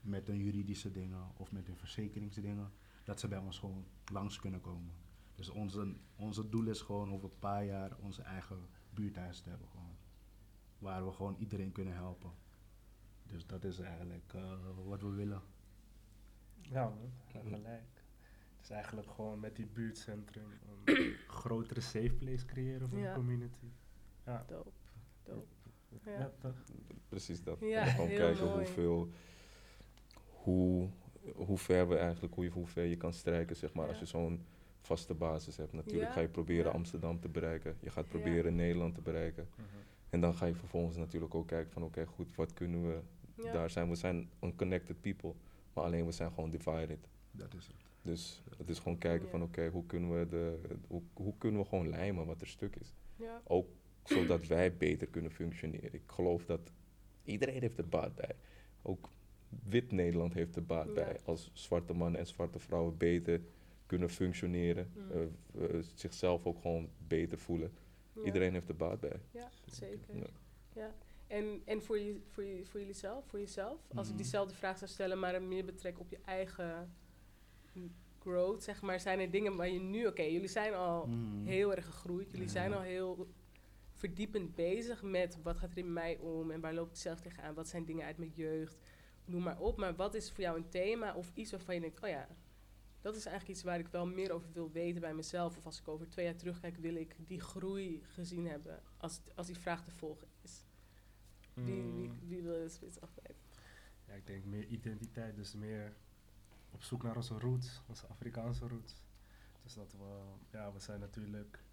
[0.00, 2.72] met hun juridische dingen of met hun verzekeringsdingen.
[3.04, 4.92] Dat ze bij ons gewoon langs kunnen komen.
[5.36, 8.58] Dus onze, onze doel is gewoon over een paar jaar onze eigen
[8.90, 9.68] buurthuis te hebben.
[9.68, 9.96] Gewoon.
[10.78, 12.30] Waar we gewoon iedereen kunnen helpen.
[13.26, 14.52] Dus dat is eigenlijk eh,
[14.84, 15.42] wat we willen.
[16.60, 17.12] Ja, man,
[17.50, 18.04] gelijk.
[18.56, 20.46] Het is eigenlijk gewoon met die buurtcentrum
[20.84, 23.08] een grotere safe place creëren voor Ja.
[23.08, 23.66] de community.
[24.24, 24.72] Ja, Doop,
[25.22, 25.46] doop.
[26.04, 26.10] ja.
[26.18, 26.32] Ja.
[26.38, 26.64] toch?
[27.08, 27.60] Precies dat.
[27.60, 28.56] Ja, gewoon heel kijken mooi.
[28.56, 29.10] hoeveel,
[30.24, 30.90] hoe,
[31.34, 33.90] hoe ver we eigenlijk, hoe, je- hoe ver je kan strijken, zeg maar, Ja.
[33.90, 34.44] als je zo'n
[34.86, 35.72] vaste basis hebt.
[35.72, 36.70] Natuurlijk Ja, ga je proberen ja.
[36.70, 37.76] Amsterdam te bereiken.
[37.80, 38.10] Je gaat Ja.
[38.10, 39.48] proberen Nederland te bereiken.
[39.56, 39.66] Mhm.
[40.10, 42.98] En dan ga je vervolgens natuurlijk ook kijken van, oké, goed, wat kunnen we
[43.42, 43.52] Ja.
[43.52, 43.88] daar zijn?
[43.88, 45.32] We zijn unconnected people,
[45.72, 47.08] maar alleen we zijn gewoon divided.
[47.30, 47.76] Dat is het.
[48.02, 50.58] Dus het is gewoon kijken van, oké, hoe kunnen we de,
[50.88, 52.94] hoe, hoe kunnen we gewoon lijmen wat er stuk is?
[53.16, 53.40] Ja.
[53.44, 53.68] Ook
[54.04, 55.92] zodat wij beter kunnen functioneren.
[55.94, 56.72] Ik geloof dat
[57.24, 58.34] iedereen heeft er baat bij.
[58.82, 59.10] Ook
[59.64, 60.92] wit Nederland heeft er baat Ja.
[60.92, 61.16] bij.
[61.24, 63.40] Als zwarte mannen en zwarte vrouwen beter
[63.86, 64.92] kunnen functioneren.
[64.94, 65.10] Mm.
[65.10, 65.22] eh,
[65.76, 67.72] eh, zichzelf ook gewoon beter voelen.
[68.12, 68.22] Ja.
[68.22, 69.20] Iedereen heeft er baat bij.
[69.30, 70.16] Ja, zeker.
[70.16, 70.26] Ja.
[70.74, 70.94] Ja.
[71.26, 74.22] En, en voor, je, voor, je, voor jullie zelf, voor jezelf, als ik Mhm.
[74.22, 76.92] diezelfde vraag zou stellen, maar meer betrek op je eigen
[78.20, 81.44] growth, zeg maar, zijn er dingen waar je nu, oké, jullie zijn al Mm.
[81.46, 83.26] heel erg gegroeid, jullie zijn al heel
[83.92, 87.54] verdiepend bezig met wat gaat er in mij om en waar loop ik zelf tegenaan,
[87.54, 88.76] wat zijn dingen uit mijn jeugd,
[89.24, 89.76] noem maar op.
[89.76, 92.28] Maar wat is voor jou een thema of iets waarvan je denkt, oh ja,
[93.06, 95.56] dat is eigenlijk iets waar ik wel meer over wil weten bij mezelf.
[95.56, 99.46] Of als ik over twee jaar terugkijk, wil ik die groei gezien hebben als, als
[99.46, 100.64] die vraag te volgen is.
[101.54, 102.98] Wie, wie, Mm, wie wil het spits?
[104.06, 105.96] Ja, ik denk meer identiteit, dus meer
[106.70, 109.02] op zoek naar onze roots, onze Afrikaanse roots.
[109.62, 111.64] Dus dat we, ja, we zijn natuurlijk,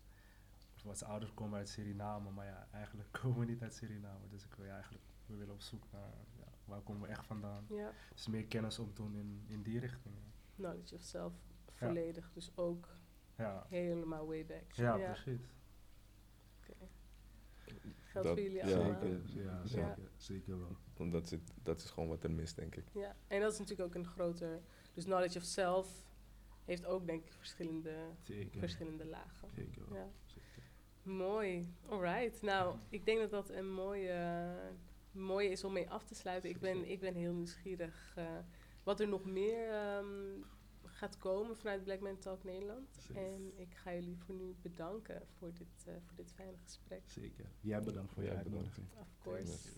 [0.75, 4.27] of onze ouders komen uit Suriname, maar ja, eigenlijk komen we niet uit Suriname.
[4.29, 7.25] Dus ik wil ja, eigenlijk, we willen op zoek naar, ja, waar komen we echt
[7.25, 7.65] vandaan.
[7.69, 10.15] Ja, Dus meer kennis opdoen in, in die richting.
[10.55, 11.33] Knowledge of self,
[11.73, 12.31] volledig.
[12.33, 12.87] Dus ook
[13.37, 14.71] Ja, helemaal way back.
[14.71, 15.41] ja, precies.
[18.03, 18.99] Geldt Dat- voor jullie ja, allemaal.
[19.01, 19.65] Zeker, ja, Ja.
[19.65, 20.77] zeker, zeker wel.
[20.97, 22.83] Want dat is, dat is gewoon wat er mist, denk ik.
[22.93, 24.61] Ja, en dat is natuurlijk ook een groter...
[24.93, 26.05] Dus knowledge of self
[26.65, 29.49] heeft ook, denk ik, verschillende, Zeker, verschillende lagen.
[29.55, 29.97] zeker wel.
[29.97, 30.09] Ja.
[30.25, 30.63] Zeker.
[31.03, 32.41] Mooi, alright.
[32.41, 34.45] Nou, ik denk dat dat een mooie,
[35.11, 36.49] mooie is om mee af te sluiten.
[36.49, 38.37] Ik ben, ik ben heel nieuwsgierig eh,
[38.83, 40.41] wat er nog meer ehm,
[40.83, 42.97] gaat komen vanuit Black Man Talk Nederland.
[42.99, 43.23] Zeker.
[43.23, 47.01] En ik ga jullie voor nu bedanken voor dit, eh, voor dit fijne gesprek.
[47.05, 47.45] Zeker.
[47.61, 48.87] Jij bedankt voor je uitnodiging.
[48.99, 49.69] Of course.